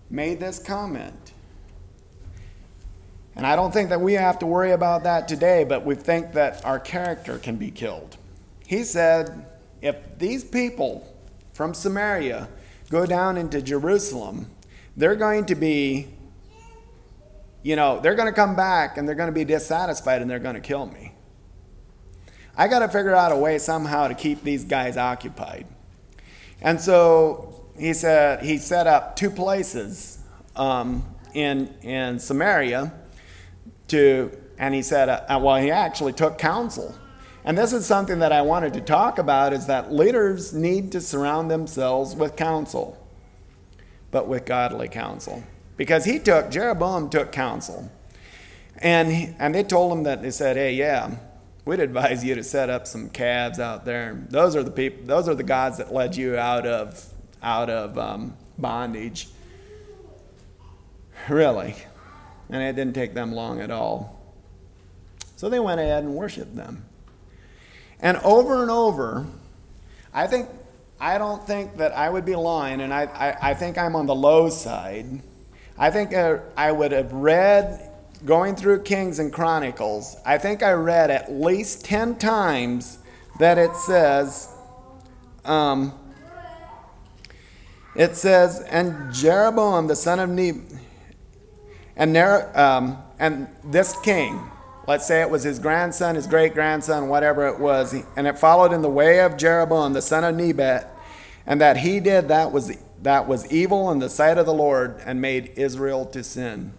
made 0.07 0.39
this 0.39 0.59
comment. 0.59 1.33
And 3.35 3.47
I 3.47 3.55
don't 3.55 3.73
think 3.73 3.89
that 3.89 4.01
we 4.01 4.13
have 4.13 4.37
to 4.39 4.45
worry 4.45 4.71
about 4.71 5.03
that 5.05 5.27
today, 5.27 5.63
but 5.63 5.83
we 5.83 5.95
think 5.95 6.33
that 6.33 6.63
our 6.63 6.79
character 6.79 7.39
can 7.39 7.55
be 7.55 7.71
killed. 7.71 8.17
He 8.67 8.83
said, 8.83 9.47
if 9.81 9.95
these 10.19 10.43
people 10.43 11.11
from 11.53 11.73
Samaria 11.73 12.49
go 12.91 13.07
down 13.07 13.35
into 13.35 13.63
Jerusalem, 13.63 14.45
they're 14.95 15.15
going 15.15 15.45
to 15.47 15.55
be, 15.55 16.09
you 17.63 17.75
know, 17.75 17.99
they're 17.99 18.15
going 18.15 18.27
to 18.27 18.33
come 18.33 18.55
back 18.55 18.97
and 18.97 19.07
they're 19.07 19.15
going 19.15 19.29
to 19.29 19.33
be 19.33 19.45
dissatisfied 19.45 20.21
and 20.21 20.29
they're 20.29 20.39
going 20.39 20.55
to 20.55 20.61
kill 20.61 20.85
me. 20.85 21.13
I 22.55 22.67
got 22.67 22.79
to 22.79 22.87
figure 22.87 23.15
out 23.15 23.31
a 23.31 23.37
way 23.37 23.57
somehow 23.59 24.07
to 24.07 24.13
keep 24.13 24.43
these 24.43 24.63
guys 24.65 24.97
occupied. 24.97 25.67
And 26.61 26.79
so 26.79 27.65
he 27.77 27.93
said 27.93 28.43
he 28.43 28.57
set 28.57 28.87
up 28.87 29.15
two 29.15 29.29
places 29.29 30.19
um, 30.55 31.05
in 31.33 31.73
in 31.81 32.19
Samaria 32.19 32.93
to, 33.87 34.31
and 34.57 34.73
he 34.73 34.81
said, 34.81 35.09
uh, 35.09 35.39
well, 35.41 35.57
he 35.57 35.71
actually 35.71 36.13
took 36.13 36.37
counsel, 36.37 36.95
And 37.43 37.57
this 37.57 37.73
is 37.73 37.85
something 37.85 38.19
that 38.19 38.31
I 38.31 38.41
wanted 38.41 38.73
to 38.73 38.81
talk 38.81 39.17
about 39.17 39.53
is 39.53 39.65
that 39.67 39.91
leaders 39.91 40.53
need 40.53 40.91
to 40.91 41.01
surround 41.01 41.49
themselves 41.49 42.15
with 42.15 42.35
counsel, 42.35 42.97
but 44.11 44.27
with 44.27 44.45
godly 44.45 44.87
counsel. 44.87 45.43
Because 45.81 46.05
he 46.05 46.19
took, 46.19 46.51
Jeroboam 46.51 47.09
took 47.09 47.31
counsel. 47.31 47.91
And, 48.83 49.11
he, 49.11 49.33
and 49.39 49.55
they 49.55 49.63
told 49.63 49.91
him 49.91 50.03
that 50.03 50.21
they 50.21 50.29
said, 50.29 50.55
hey, 50.55 50.75
yeah, 50.75 51.15
we'd 51.65 51.79
advise 51.79 52.23
you 52.23 52.35
to 52.35 52.43
set 52.43 52.69
up 52.69 52.85
some 52.85 53.09
calves 53.09 53.59
out 53.59 53.83
there. 53.83 54.23
Those 54.29 54.55
are 54.55 54.61
the 54.61 54.69
people, 54.69 55.07
those 55.07 55.27
are 55.27 55.33
the 55.33 55.41
gods 55.41 55.79
that 55.79 55.91
led 55.91 56.15
you 56.15 56.37
out 56.37 56.67
of, 56.67 57.03
out 57.41 57.71
of 57.71 57.97
um, 57.97 58.37
bondage. 58.59 59.29
Really. 61.27 61.73
And 62.51 62.61
it 62.61 62.75
didn't 62.75 62.93
take 62.93 63.15
them 63.15 63.31
long 63.31 63.59
at 63.59 63.71
all. 63.71 64.21
So 65.35 65.49
they 65.49 65.59
went 65.59 65.81
ahead 65.81 66.03
and 66.03 66.13
worshiped 66.13 66.55
them. 66.55 66.85
And 68.01 68.17
over 68.17 68.61
and 68.61 68.69
over, 68.69 69.25
I 70.13 70.27
think 70.27 70.47
I 70.99 71.17
don't 71.17 71.43
think 71.47 71.77
that 71.77 71.93
I 71.93 72.07
would 72.07 72.25
be 72.25 72.35
lying, 72.35 72.81
and 72.81 72.93
I, 72.93 73.05
I, 73.05 73.49
I 73.49 73.53
think 73.55 73.79
I'm 73.79 73.95
on 73.95 74.05
the 74.05 74.13
low 74.13 74.47
side. 74.51 75.23
I 75.77 75.89
think 75.89 76.13
I, 76.13 76.39
I 76.55 76.71
would 76.71 76.91
have 76.91 77.11
read 77.13 77.91
going 78.25 78.55
through 78.55 78.83
Kings 78.83 79.19
and 79.19 79.33
Chronicles, 79.33 80.15
I 80.25 80.37
think 80.37 80.61
I 80.61 80.73
read 80.73 81.09
at 81.09 81.31
least 81.31 81.85
10 81.85 82.17
times 82.17 82.99
that 83.39 83.57
it 83.57 83.75
says, 83.75 84.49
um, 85.43 85.93
it 87.95 88.15
says, 88.15 88.61
and 88.61 89.13
Jeroboam 89.13 89.87
the 89.87 89.95
son 89.95 90.19
of 90.19 90.29
Nebat, 90.29 90.79
and, 91.95 92.17
um, 92.17 92.97
and 93.19 93.47
this 93.63 93.99
king, 94.01 94.39
let's 94.87 95.05
say 95.07 95.21
it 95.21 95.29
was 95.29 95.43
his 95.43 95.59
grandson, 95.59 96.15
his 96.15 96.27
great 96.27 96.53
grandson, 96.53 97.09
whatever 97.09 97.47
it 97.47 97.59
was, 97.59 97.95
and 98.15 98.27
it 98.27 98.37
followed 98.37 98.71
in 98.71 98.81
the 98.81 98.89
way 98.89 99.19
of 99.21 99.35
Jeroboam 99.35 99.93
the 99.93 100.01
son 100.01 100.23
of 100.23 100.35
Nebat, 100.35 100.95
and 101.45 101.59
that 101.59 101.77
he 101.77 101.99
did 101.99 102.27
that 102.27 102.51
was 102.51 102.71
that 103.01 103.27
was 103.27 103.51
evil 103.51 103.91
in 103.91 103.99
the 103.99 104.09
sight 104.09 104.37
of 104.37 104.45
the 104.45 104.53
Lord 104.53 105.01
and 105.05 105.21
made 105.21 105.53
Israel 105.55 106.05
to 106.07 106.23
sin. 106.23 106.73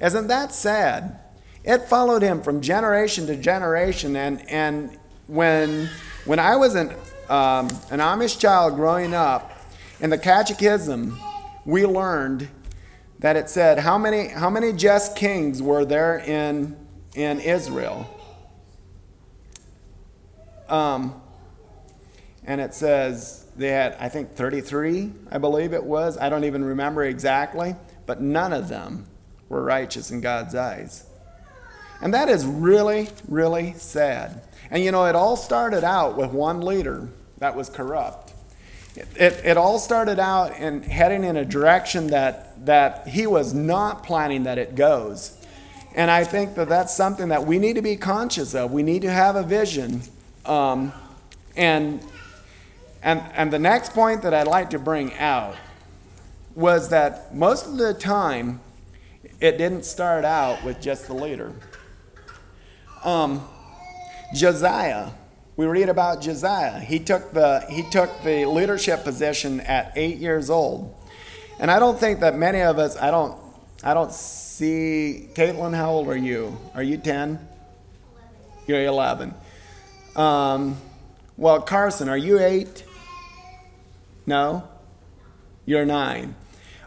Isn't 0.00 0.28
that 0.28 0.52
sad? 0.52 1.20
It 1.64 1.88
followed 1.88 2.22
him 2.22 2.42
from 2.42 2.60
generation 2.60 3.26
to 3.26 3.36
generation, 3.36 4.16
and 4.16 4.48
and 4.48 4.96
when 5.26 5.88
when 6.24 6.38
I 6.38 6.56
was 6.56 6.74
an 6.74 6.90
um, 7.28 7.68
an 7.90 8.00
Amish 8.00 8.38
child 8.38 8.76
growing 8.76 9.12
up, 9.12 9.58
in 10.00 10.10
the 10.10 10.18
Catechism, 10.18 11.18
we 11.64 11.84
learned 11.84 12.48
that 13.18 13.36
it 13.36 13.50
said 13.50 13.78
how 13.78 13.98
many 13.98 14.28
how 14.28 14.48
many 14.48 14.72
just 14.72 15.16
kings 15.16 15.60
were 15.60 15.84
there 15.84 16.18
in 16.20 16.76
in 17.14 17.40
Israel. 17.40 18.08
Um, 20.68 21.20
and 22.48 22.62
it 22.62 22.72
says 22.72 23.44
they 23.56 23.68
had 23.68 23.94
I 24.00 24.08
think 24.08 24.34
33, 24.34 25.12
I 25.30 25.38
believe 25.38 25.74
it 25.74 25.84
was. 25.84 26.16
I 26.16 26.30
don't 26.30 26.44
even 26.44 26.64
remember 26.64 27.04
exactly, 27.04 27.76
but 28.06 28.22
none 28.22 28.54
of 28.54 28.68
them 28.68 29.04
were 29.50 29.62
righteous 29.62 30.10
in 30.10 30.22
God's 30.22 30.54
eyes. 30.54 31.04
And 32.00 32.14
that 32.14 32.30
is 32.30 32.46
really, 32.46 33.10
really 33.28 33.74
sad. 33.74 34.42
And 34.70 34.82
you 34.82 34.90
know, 34.90 35.04
it 35.04 35.14
all 35.14 35.36
started 35.36 35.84
out 35.84 36.16
with 36.16 36.30
one 36.30 36.62
leader 36.62 37.08
that 37.36 37.54
was 37.54 37.68
corrupt. 37.68 38.32
It, 38.96 39.08
it, 39.16 39.44
it, 39.44 39.56
all 39.58 39.78
started 39.78 40.18
out 40.18 40.56
in 40.56 40.82
heading 40.82 41.24
in 41.24 41.36
a 41.36 41.44
direction 41.44 42.08
that, 42.08 42.64
that 42.64 43.08
he 43.08 43.26
was 43.26 43.52
not 43.52 44.04
planning 44.04 44.44
that 44.44 44.56
it 44.56 44.74
goes. 44.74 45.36
And 45.94 46.10
I 46.10 46.24
think 46.24 46.54
that 46.54 46.68
that's 46.68 46.96
something 46.96 47.28
that 47.28 47.44
we 47.44 47.58
need 47.58 47.74
to 47.74 47.82
be 47.82 47.96
conscious 47.96 48.54
of. 48.54 48.72
We 48.72 48.82
need 48.82 49.02
to 49.02 49.10
have 49.10 49.36
a 49.36 49.42
vision. 49.42 50.02
Um, 50.46 50.92
and, 51.54 52.00
and, 53.02 53.22
and 53.34 53.52
the 53.52 53.58
next 53.58 53.92
point 53.92 54.22
that 54.22 54.34
I'd 54.34 54.46
like 54.46 54.70
to 54.70 54.78
bring 54.78 55.14
out 55.14 55.56
was 56.54 56.88
that 56.88 57.34
most 57.34 57.66
of 57.66 57.76
the 57.76 57.94
time, 57.94 58.60
it 59.40 59.58
didn't 59.58 59.84
start 59.84 60.24
out 60.24 60.64
with 60.64 60.80
just 60.80 61.06
the 61.06 61.14
leader. 61.14 61.52
Um, 63.04 63.46
Josiah, 64.34 65.10
we 65.56 65.66
read 65.66 65.88
about 65.88 66.20
Josiah. 66.20 66.80
He 66.80 66.98
took 66.98 67.32
the 67.32 67.64
he 67.70 67.82
took 67.90 68.10
the 68.22 68.44
leadership 68.46 69.04
position 69.04 69.60
at 69.60 69.92
eight 69.94 70.18
years 70.18 70.50
old, 70.50 70.94
and 71.60 71.70
I 71.70 71.78
don't 71.78 71.98
think 71.98 72.20
that 72.20 72.36
many 72.36 72.60
of 72.60 72.78
us. 72.78 72.96
I 72.96 73.10
don't. 73.10 73.38
I 73.82 73.94
don't 73.94 74.12
see. 74.12 75.28
Caitlin, 75.34 75.74
how 75.74 75.90
old 75.90 76.08
are 76.08 76.16
you? 76.16 76.58
Are 76.74 76.82
you 76.82 76.96
ten? 76.96 77.38
You're 78.66 78.84
eleven. 78.84 79.32
Um, 80.16 80.76
well, 81.36 81.62
Carson, 81.62 82.08
are 82.08 82.18
you 82.18 82.40
eight? 82.40 82.82
No. 84.28 84.68
You're 85.64 85.86
nine. 85.86 86.36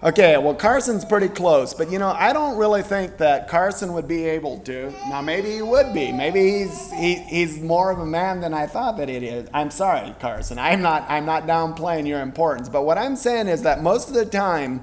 Okay, 0.03 0.37
well, 0.37 0.53
Carson's 0.53 1.03
pretty 1.03 1.27
close, 1.27 1.73
but 1.73 1.91
you 1.91 1.97
know, 1.97 2.09
I 2.09 2.33
don't 2.33 2.55
really 2.55 2.83
think 2.83 3.17
that 3.17 3.47
Carson 3.47 3.93
would 3.93 4.07
be 4.07 4.25
able 4.25 4.59
to. 4.59 4.91
Now, 5.09 5.21
maybe 5.21 5.51
he 5.51 5.61
would 5.63 5.91
be. 5.91 6.11
Maybe 6.11 6.59
he's 6.59 6.91
he, 6.91 7.15
he's 7.15 7.59
more 7.59 7.89
of 7.89 7.97
a 7.97 8.05
man 8.05 8.41
than 8.41 8.53
I 8.53 8.67
thought 8.67 8.97
that 8.97 9.09
it 9.09 9.23
is. 9.23 9.49
I'm 9.55 9.71
sorry, 9.71 10.13
Carson. 10.19 10.59
I'm 10.59 10.83
not 10.83 11.09
I'm 11.09 11.25
not 11.25 11.47
downplaying 11.47 12.07
your 12.07 12.21
importance, 12.21 12.69
but 12.69 12.83
what 12.83 12.99
I'm 12.99 13.15
saying 13.15 13.47
is 13.47 13.63
that 13.63 13.81
most 13.81 14.07
of 14.07 14.13
the 14.13 14.25
time, 14.25 14.81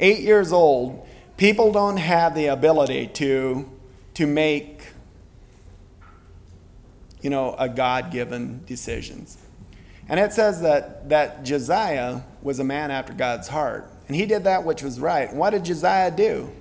eight 0.00 0.20
years 0.20 0.52
old, 0.52 1.06
people 1.36 1.70
don't 1.70 1.98
have 1.98 2.34
the 2.34 2.46
ability 2.46 3.08
to 3.14 3.70
to 4.14 4.26
make 4.26 4.88
you 7.20 7.30
know 7.30 7.54
a 7.60 7.68
God-given 7.68 8.64
decisions. 8.66 9.38
And 10.12 10.20
it 10.20 10.34
says 10.34 10.60
that 10.60 11.08
that 11.08 11.42
Josiah 11.42 12.20
was 12.42 12.58
a 12.58 12.64
man 12.64 12.90
after 12.90 13.14
God's 13.14 13.48
heart. 13.48 13.90
And 14.08 14.14
he 14.14 14.26
did 14.26 14.44
that 14.44 14.62
which 14.62 14.82
was 14.82 15.00
right. 15.00 15.32
What 15.32 15.50
did 15.50 15.64
Josiah 15.64 16.10
do? 16.10 16.52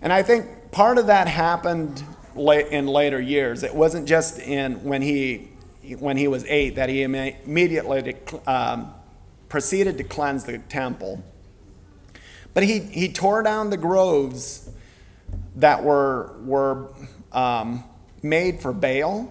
And 0.00 0.10
I 0.10 0.22
think 0.22 0.72
part 0.72 0.96
of 0.96 1.08
that 1.08 1.28
happened 1.28 2.02
in 2.34 2.86
later 2.86 3.20
years. 3.20 3.62
It 3.62 3.74
wasn't 3.74 4.08
just 4.08 4.38
in 4.38 4.82
when 4.84 5.02
he 5.02 5.50
when 5.98 6.16
he 6.16 6.28
was 6.28 6.46
eight 6.46 6.76
that 6.76 6.88
he 6.88 7.02
immediately 7.02 8.16
um, 8.46 8.94
proceeded 9.50 9.98
to 9.98 10.04
cleanse 10.04 10.44
the 10.44 10.56
temple. 10.56 11.22
But 12.54 12.62
he, 12.62 12.78
he 12.78 13.12
tore 13.12 13.42
down 13.42 13.68
the 13.68 13.76
groves 13.76 14.70
that 15.56 15.84
were, 15.84 16.34
were 16.42 16.88
um, 17.32 17.84
made 18.22 18.62
for 18.62 18.72
Baal. 18.72 19.30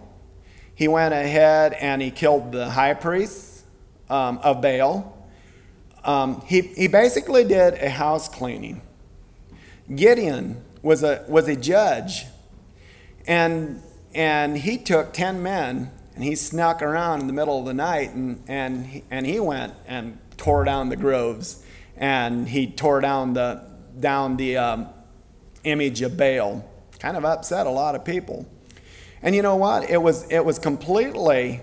He 0.75 0.87
went 0.89 1.13
ahead 1.13 1.73
and 1.73 2.01
he 2.01 2.11
killed 2.11 2.51
the 2.51 2.69
high 2.69 2.93
priests 2.93 3.63
um, 4.09 4.39
of 4.43 4.61
Baal. 4.61 5.11
Um, 6.03 6.41
he, 6.41 6.61
he 6.61 6.87
basically 6.87 7.45
did 7.45 7.75
a 7.75 7.89
house 7.89 8.27
cleaning. 8.27 8.81
Gideon 9.93 10.63
was 10.81 11.01
a, 11.03 11.23
was 11.27 11.47
a 11.47 11.55
judge, 11.55 12.25
and, 13.25 13.81
and 14.13 14.57
he 14.57 14.77
took 14.77 15.13
10 15.13 15.41
men 15.41 15.91
and 16.13 16.23
he 16.23 16.35
snuck 16.35 16.81
around 16.81 17.21
in 17.21 17.27
the 17.27 17.33
middle 17.33 17.59
of 17.59 17.65
the 17.65 17.73
night 17.73 18.13
and, 18.13 18.43
and, 18.47 18.85
he, 18.85 19.03
and 19.09 19.25
he 19.25 19.39
went 19.39 19.73
and 19.87 20.17
tore 20.37 20.63
down 20.63 20.89
the 20.89 20.95
groves 20.95 21.63
and 21.97 22.47
he 22.47 22.67
tore 22.67 23.01
down 23.01 23.33
the, 23.33 23.61
down 23.99 24.37
the 24.37 24.57
um, 24.57 24.87
image 25.63 26.01
of 26.01 26.17
Baal. 26.17 26.69
Kind 26.99 27.17
of 27.17 27.25
upset 27.25 27.67
a 27.67 27.69
lot 27.69 27.95
of 27.95 28.05
people. 28.05 28.45
And 29.25 29.35
you 29.35 29.41
know 29.41 29.55
what? 29.55 29.89
It 29.89 29.97
was, 29.97 30.29
it 30.29 30.45
was 30.45 30.59
completely 30.59 31.61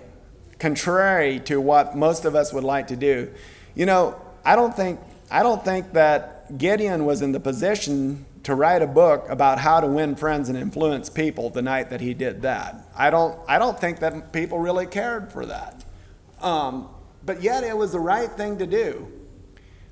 contrary 0.59 1.39
to 1.39 1.61
what 1.61 1.95
most 1.95 2.25
of 2.25 2.35
us 2.35 2.53
would 2.53 2.65
like 2.65 2.87
to 2.87 2.97
do. 2.97 3.31
You 3.73 3.85
know, 3.85 4.21
I 4.45 4.55
don't 4.55 4.75
think 4.75 4.99
I 5.31 5.41
don't 5.41 5.63
think 5.63 5.93
that 5.93 6.57
Gideon 6.57 7.05
was 7.05 7.21
in 7.21 7.31
the 7.31 7.39
position 7.39 8.25
to 8.43 8.53
write 8.53 8.81
a 8.81 8.87
book 8.87 9.25
about 9.29 9.57
how 9.57 9.79
to 9.79 9.87
win 9.87 10.15
friends 10.15 10.49
and 10.49 10.57
influence 10.57 11.09
people 11.09 11.49
the 11.49 11.61
night 11.61 11.89
that 11.89 12.01
he 12.01 12.13
did 12.13 12.43
that. 12.43 12.85
I 12.95 13.09
don't 13.09 13.39
I 13.47 13.57
don't 13.57 13.79
think 13.79 13.99
that 13.99 14.31
people 14.33 14.59
really 14.59 14.85
cared 14.85 15.31
for 15.31 15.45
that. 15.45 15.83
Um, 16.41 16.89
but 17.25 17.41
yet 17.41 17.63
it 17.63 17.75
was 17.75 17.93
the 17.93 17.99
right 17.99 18.29
thing 18.29 18.57
to 18.57 18.67
do. 18.67 19.07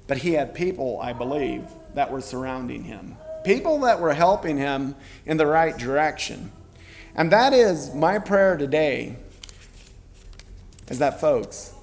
But 0.07 0.17
he 0.17 0.33
had 0.33 0.53
people, 0.53 0.99
I 1.01 1.13
believe, 1.13 1.63
that 1.95 2.11
were 2.11 2.19
surrounding 2.19 2.83
him. 2.83 3.15
People 3.45 3.79
that 3.79 4.01
were 4.01 4.13
helping 4.13 4.57
him 4.57 4.95
in 5.25 5.37
the 5.37 5.45
right 5.45 5.77
direction. 5.77 6.51
And 7.15 7.31
that 7.31 7.53
is 7.53 7.93
my 7.93 8.19
prayer 8.19 8.57
today 8.57 9.17
is 10.89 10.99
that 10.99 11.19
folks 11.21 11.73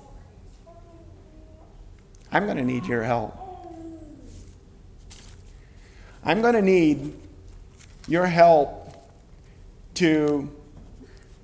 I'm 2.30 2.44
going 2.44 2.58
to 2.58 2.64
need 2.64 2.84
your 2.84 3.02
help. 3.02 3.34
I'm 6.24 6.42
going 6.42 6.54
to 6.54 6.62
need 6.62 7.14
your 8.06 8.26
help 8.26 8.94
to, 9.94 10.50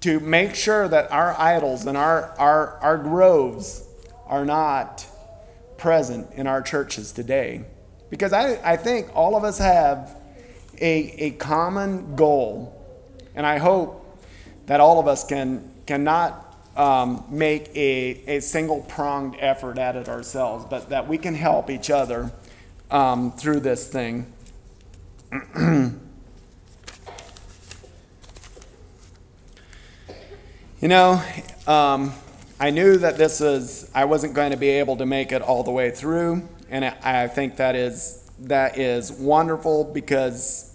to 0.00 0.20
make 0.20 0.54
sure 0.54 0.86
that 0.88 1.10
our 1.10 1.34
idols 1.40 1.86
and 1.86 1.96
our, 1.96 2.34
our, 2.38 2.76
our 2.80 2.98
groves 2.98 3.82
are 4.26 4.44
not 4.44 5.06
present 5.78 6.32
in 6.34 6.46
our 6.46 6.60
churches 6.60 7.12
today. 7.12 7.64
Because 8.10 8.32
I, 8.34 8.60
I 8.72 8.76
think 8.76 9.08
all 9.14 9.36
of 9.36 9.44
us 9.44 9.58
have 9.58 10.14
a, 10.80 11.14
a 11.18 11.30
common 11.32 12.14
goal, 12.14 12.73
and 13.34 13.46
I 13.46 13.58
hope 13.58 14.00
that 14.66 14.80
all 14.80 14.98
of 14.98 15.06
us 15.06 15.24
can 15.24 15.70
cannot 15.86 16.44
um, 16.76 17.24
make 17.30 17.68
a, 17.76 18.22
a 18.26 18.40
single 18.40 18.80
pronged 18.82 19.36
effort 19.38 19.78
at 19.78 19.96
it 19.96 20.08
ourselves, 20.08 20.64
but 20.68 20.88
that 20.88 21.06
we 21.06 21.18
can 21.18 21.34
help 21.34 21.70
each 21.70 21.90
other 21.90 22.32
um, 22.90 23.32
through 23.32 23.60
this 23.60 23.86
thing. 23.88 24.32
you 25.56 25.98
know, 30.82 31.22
um, 31.66 32.12
I 32.58 32.70
knew 32.70 32.96
that 32.98 33.16
this 33.16 33.40
is 33.40 33.90
I 33.94 34.04
wasn't 34.04 34.34
going 34.34 34.52
to 34.52 34.56
be 34.56 34.68
able 34.70 34.96
to 34.96 35.06
make 35.06 35.32
it 35.32 35.42
all 35.42 35.62
the 35.62 35.70
way 35.70 35.90
through, 35.90 36.48
and 36.70 36.84
I 36.84 37.28
think 37.28 37.56
that 37.56 37.74
is 37.76 38.20
that 38.40 38.78
is 38.78 39.12
wonderful 39.12 39.84
because 39.84 40.73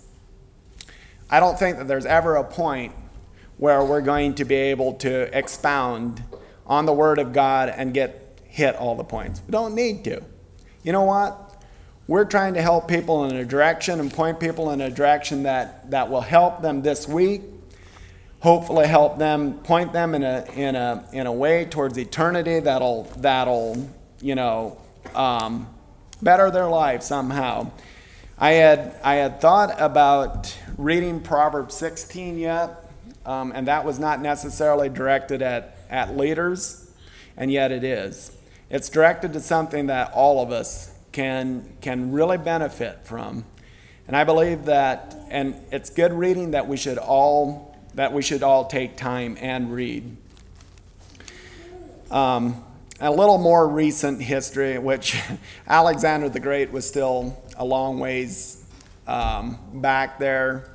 I 1.29 1.39
don't 1.39 1.57
think 1.57 1.77
that 1.77 1.87
there's 1.87 2.05
ever 2.05 2.35
a 2.35 2.43
point 2.43 2.93
where 3.57 3.83
we're 3.83 4.01
going 4.01 4.35
to 4.35 4.45
be 4.45 4.55
able 4.55 4.93
to 4.93 5.37
expound 5.37 6.23
on 6.65 6.85
the 6.85 6.93
Word 6.93 7.19
of 7.19 7.33
God 7.33 7.69
and 7.69 7.93
get 7.93 8.39
hit 8.45 8.75
all 8.75 8.95
the 8.95 9.03
points. 9.03 9.41
We 9.45 9.51
don't 9.51 9.75
need 9.75 10.03
to. 10.05 10.23
You 10.83 10.91
know 10.91 11.03
what? 11.03 11.63
We're 12.07 12.25
trying 12.25 12.55
to 12.55 12.61
help 12.61 12.87
people 12.87 13.25
in 13.25 13.35
a 13.35 13.45
direction 13.45 13.99
and 13.99 14.11
point 14.11 14.39
people 14.39 14.71
in 14.71 14.81
a 14.81 14.89
direction 14.89 15.43
that, 15.43 15.91
that 15.91 16.09
will 16.09 16.21
help 16.21 16.61
them 16.61 16.81
this 16.81 17.07
week, 17.07 17.43
hopefully 18.39 18.87
help 18.87 19.19
them, 19.19 19.59
point 19.59 19.93
them 19.93 20.15
in 20.15 20.23
a, 20.23 20.45
in 20.55 20.75
a, 20.75 21.07
in 21.13 21.27
a 21.27 21.31
way 21.31 21.65
towards 21.65 21.97
eternity 21.97 22.59
that'll, 22.59 23.03
that'll 23.17 23.87
you 24.21 24.33
know, 24.33 24.81
um, 25.13 25.67
better 26.21 26.49
their 26.49 26.67
life 26.67 27.03
somehow. 27.03 27.71
I 28.39 28.51
had, 28.51 28.95
I 29.03 29.15
had 29.15 29.41
thought 29.41 29.75
about 29.79 30.57
reading 30.79 31.19
Proverbs 31.19 31.75
16 31.75 32.39
yet, 32.39 32.89
um, 33.25 33.51
and 33.53 33.67
that 33.67 33.83
was 33.83 33.99
not 33.99 34.21
necessarily 34.21 34.87
directed 34.87 35.41
at, 35.41 35.75
at 35.89 36.15
leaders, 36.15 36.89
and 37.35 37.51
yet 37.51 37.73
it 37.73 37.83
is. 37.83 38.31
It's 38.69 38.87
directed 38.87 39.33
to 39.33 39.41
something 39.41 39.87
that 39.87 40.13
all 40.13 40.41
of 40.41 40.51
us 40.51 40.93
can, 41.11 41.69
can 41.81 42.13
really 42.13 42.37
benefit 42.37 42.99
from. 43.03 43.43
And 44.07 44.15
I 44.15 44.23
believe 44.23 44.65
that, 44.65 45.17
and 45.29 45.53
it's 45.69 45.89
good 45.89 46.13
reading 46.13 46.51
that 46.51 46.69
we 46.69 46.77
should 46.77 46.97
all 46.97 47.77
that 47.95 48.13
we 48.13 48.21
should 48.21 48.43
all 48.43 48.65
take 48.65 48.95
time 48.95 49.35
and 49.41 49.73
read. 49.73 50.15
Um, 52.09 52.63
a 53.01 53.11
little 53.11 53.37
more 53.37 53.67
recent 53.67 54.21
history, 54.21 54.77
which 54.77 55.19
Alexander 55.67 56.29
the 56.29 56.39
Great 56.39 56.71
was 56.71 56.87
still 56.87 57.43
a 57.57 57.65
long 57.65 57.99
ways 57.99 58.58
um, 59.09 59.57
back 59.73 60.19
there. 60.19 60.71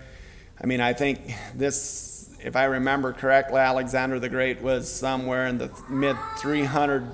I 0.60 0.66
mean, 0.66 0.80
I 0.80 0.92
think 0.92 1.20
this, 1.54 2.34
if 2.40 2.56
I 2.56 2.64
remember 2.64 3.12
correctly, 3.12 3.58
Alexander 3.58 4.18
the 4.18 4.28
Great 4.28 4.60
was 4.60 4.90
somewhere 4.90 5.46
in 5.46 5.58
the 5.58 5.70
mid 5.88 6.16
300 6.38 7.06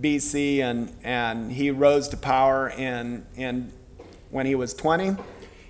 BC, 0.00 0.60
and, 0.60 0.94
and 1.02 1.50
he 1.50 1.70
rose 1.70 2.08
to 2.08 2.16
power 2.16 2.70
in, 2.70 3.26
in 3.36 3.72
when 4.30 4.46
he 4.46 4.54
was 4.54 4.72
20. 4.74 5.16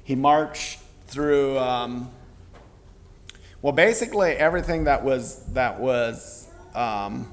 He 0.05 0.15
marched 0.15 0.81
through, 1.07 1.59
um, 1.59 2.11
well, 3.63 3.73
basically 3.73 4.33
everything 4.33 4.85
that 4.85 5.03
was 5.03 5.45
that 5.53 5.81
was 5.81 6.49
um, 6.75 7.31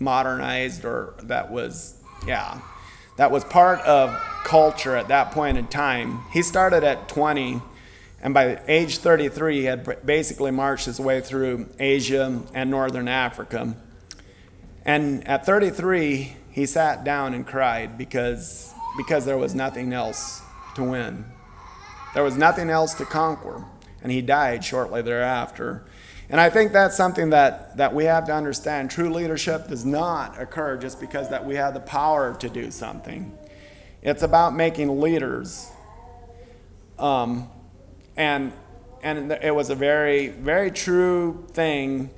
modernized 0.00 0.84
or 0.84 1.14
that 1.24 1.50
was, 1.50 2.00
yeah, 2.26 2.60
that 3.16 3.30
was 3.30 3.44
part 3.44 3.80
of 3.80 4.14
culture 4.44 4.94
at 4.96 5.08
that 5.08 5.32
point 5.32 5.58
in 5.58 5.66
time. 5.66 6.22
He 6.32 6.42
started 6.42 6.84
at 6.84 7.08
20, 7.08 7.60
and 8.22 8.34
by 8.34 8.60
age 8.68 8.98
33, 8.98 9.60
he 9.60 9.64
had 9.64 10.06
basically 10.06 10.50
marched 10.50 10.86
his 10.86 11.00
way 11.00 11.20
through 11.20 11.68
Asia 11.78 12.42
and 12.54 12.70
northern 12.70 13.08
Africa. 13.08 13.74
And 14.84 15.26
at 15.26 15.44
33, 15.44 16.36
he 16.50 16.66
sat 16.66 17.04
down 17.04 17.34
and 17.34 17.46
cried 17.46 17.98
because, 17.98 18.72
because 18.96 19.24
there 19.24 19.36
was 19.36 19.54
nothing 19.54 19.92
else 19.92 20.40
to 20.76 20.84
win. 20.84 21.24
There 22.14 22.22
was 22.22 22.36
nothing 22.36 22.70
else 22.70 22.94
to 22.94 23.04
conquer. 23.04 23.64
And 24.02 24.12
he 24.12 24.22
died 24.22 24.64
shortly 24.64 25.02
thereafter. 25.02 25.84
And 26.28 26.40
I 26.40 26.50
think 26.50 26.72
that's 26.72 26.96
something 26.96 27.30
that, 27.30 27.76
that 27.76 27.94
we 27.94 28.04
have 28.04 28.26
to 28.26 28.34
understand. 28.34 28.90
True 28.90 29.10
leadership 29.10 29.68
does 29.68 29.84
not 29.84 30.40
occur 30.40 30.76
just 30.76 31.00
because 31.00 31.30
that 31.30 31.44
we 31.44 31.54
have 31.54 31.74
the 31.74 31.80
power 31.80 32.34
to 32.40 32.48
do 32.48 32.70
something. 32.70 33.36
It's 34.02 34.22
about 34.22 34.54
making 34.54 35.00
leaders. 35.00 35.70
Um, 36.98 37.48
and 38.16 38.52
and 39.02 39.30
it 39.30 39.54
was 39.54 39.70
a 39.70 39.74
very 39.74 40.28
very 40.28 40.70
true 40.70 41.46
thing 41.52 42.10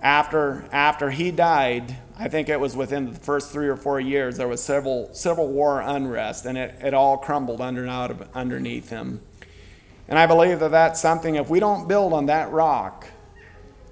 after 0.00 0.64
after 0.70 1.10
he 1.10 1.30
died 1.30 1.96
i 2.18 2.28
think 2.28 2.48
it 2.48 2.58
was 2.58 2.76
within 2.76 3.12
the 3.12 3.18
first 3.18 3.50
three 3.50 3.68
or 3.68 3.76
four 3.76 3.98
years 3.98 4.36
there 4.36 4.48
was 4.48 4.62
civil 4.62 5.10
civil 5.12 5.48
war 5.48 5.80
unrest 5.80 6.46
and 6.46 6.56
it, 6.56 6.74
it 6.82 6.94
all 6.94 7.16
crumbled 7.16 7.60
under, 7.60 7.86
out 7.86 8.10
of, 8.10 8.28
underneath 8.34 8.90
him 8.90 9.20
and 10.06 10.18
i 10.18 10.26
believe 10.26 10.60
that 10.60 10.70
that's 10.70 11.00
something 11.00 11.34
if 11.34 11.50
we 11.50 11.58
don't 11.58 11.88
build 11.88 12.12
on 12.12 12.26
that 12.26 12.50
rock 12.52 13.08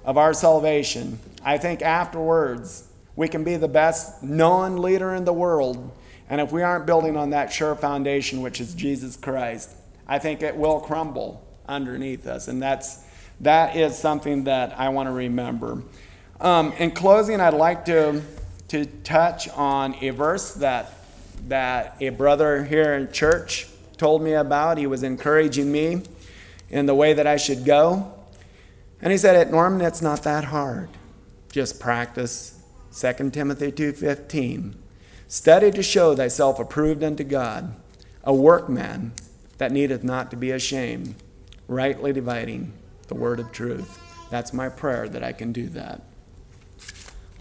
of 0.06 0.16
our 0.16 0.32
salvation, 0.32 1.18
I 1.44 1.58
think 1.58 1.82
afterwards 1.82 2.88
we 3.16 3.28
can 3.28 3.44
be 3.44 3.56
the 3.56 3.68
best 3.68 4.22
known 4.22 4.76
leader 4.76 5.14
in 5.14 5.24
the 5.24 5.32
world. 5.32 5.90
And 6.30 6.40
if 6.40 6.52
we 6.52 6.62
aren't 6.62 6.86
building 6.86 7.16
on 7.16 7.30
that 7.30 7.52
sure 7.52 7.74
foundation, 7.74 8.40
which 8.40 8.60
is 8.60 8.74
Jesus 8.74 9.16
Christ, 9.16 9.70
I 10.06 10.20
think 10.20 10.42
it 10.42 10.56
will 10.56 10.80
crumble 10.80 11.44
underneath 11.68 12.26
us. 12.26 12.46
And 12.46 12.62
that's, 12.62 13.04
that 13.40 13.76
is 13.76 13.98
something 13.98 14.44
that 14.44 14.78
I 14.78 14.90
want 14.90 15.08
to 15.08 15.12
remember. 15.12 15.82
Um, 16.40 16.72
in 16.74 16.92
closing, 16.92 17.40
I'd 17.40 17.54
like 17.54 17.84
to, 17.86 18.22
to 18.68 18.86
touch 18.86 19.48
on 19.50 19.96
a 20.00 20.10
verse 20.10 20.54
that, 20.54 20.92
that 21.48 21.96
a 22.00 22.10
brother 22.10 22.64
here 22.64 22.94
in 22.94 23.10
church 23.10 23.66
told 23.96 24.22
me 24.22 24.34
about. 24.34 24.78
He 24.78 24.86
was 24.86 25.02
encouraging 25.02 25.72
me 25.72 26.02
in 26.70 26.86
the 26.86 26.94
way 26.94 27.14
that 27.14 27.26
I 27.26 27.38
should 27.38 27.64
go. 27.64 28.12
And 29.00 29.12
he 29.12 29.18
said, 29.18 29.36
"At 29.36 29.50
Norman, 29.50 29.82
it's 29.82 30.02
not 30.02 30.22
that 30.22 30.44
hard. 30.44 30.88
Just 31.50 31.78
practice 31.80 32.54
2 32.90 33.32
Timothy 33.32 33.70
2:15. 33.70 34.76
Study 35.28 35.70
to 35.70 35.82
show 35.82 36.14
thyself 36.14 36.58
approved 36.58 37.02
unto 37.02 37.24
God, 37.24 37.74
a 38.24 38.34
workman 38.34 39.12
that 39.58 39.72
needeth 39.72 40.04
not 40.04 40.30
to 40.30 40.36
be 40.36 40.50
ashamed, 40.50 41.14
rightly 41.68 42.12
dividing 42.12 42.72
the 43.08 43.14
word 43.14 43.40
of 43.40 43.52
truth." 43.52 43.98
That's 44.30 44.52
my 44.52 44.68
prayer 44.68 45.08
that 45.08 45.22
I 45.22 45.32
can 45.32 45.52
do 45.52 45.68
that. 45.70 46.02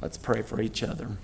Let's 0.02 0.18
pray 0.18 0.42
for 0.42 0.62
each 0.62 0.84
other. 0.84 1.18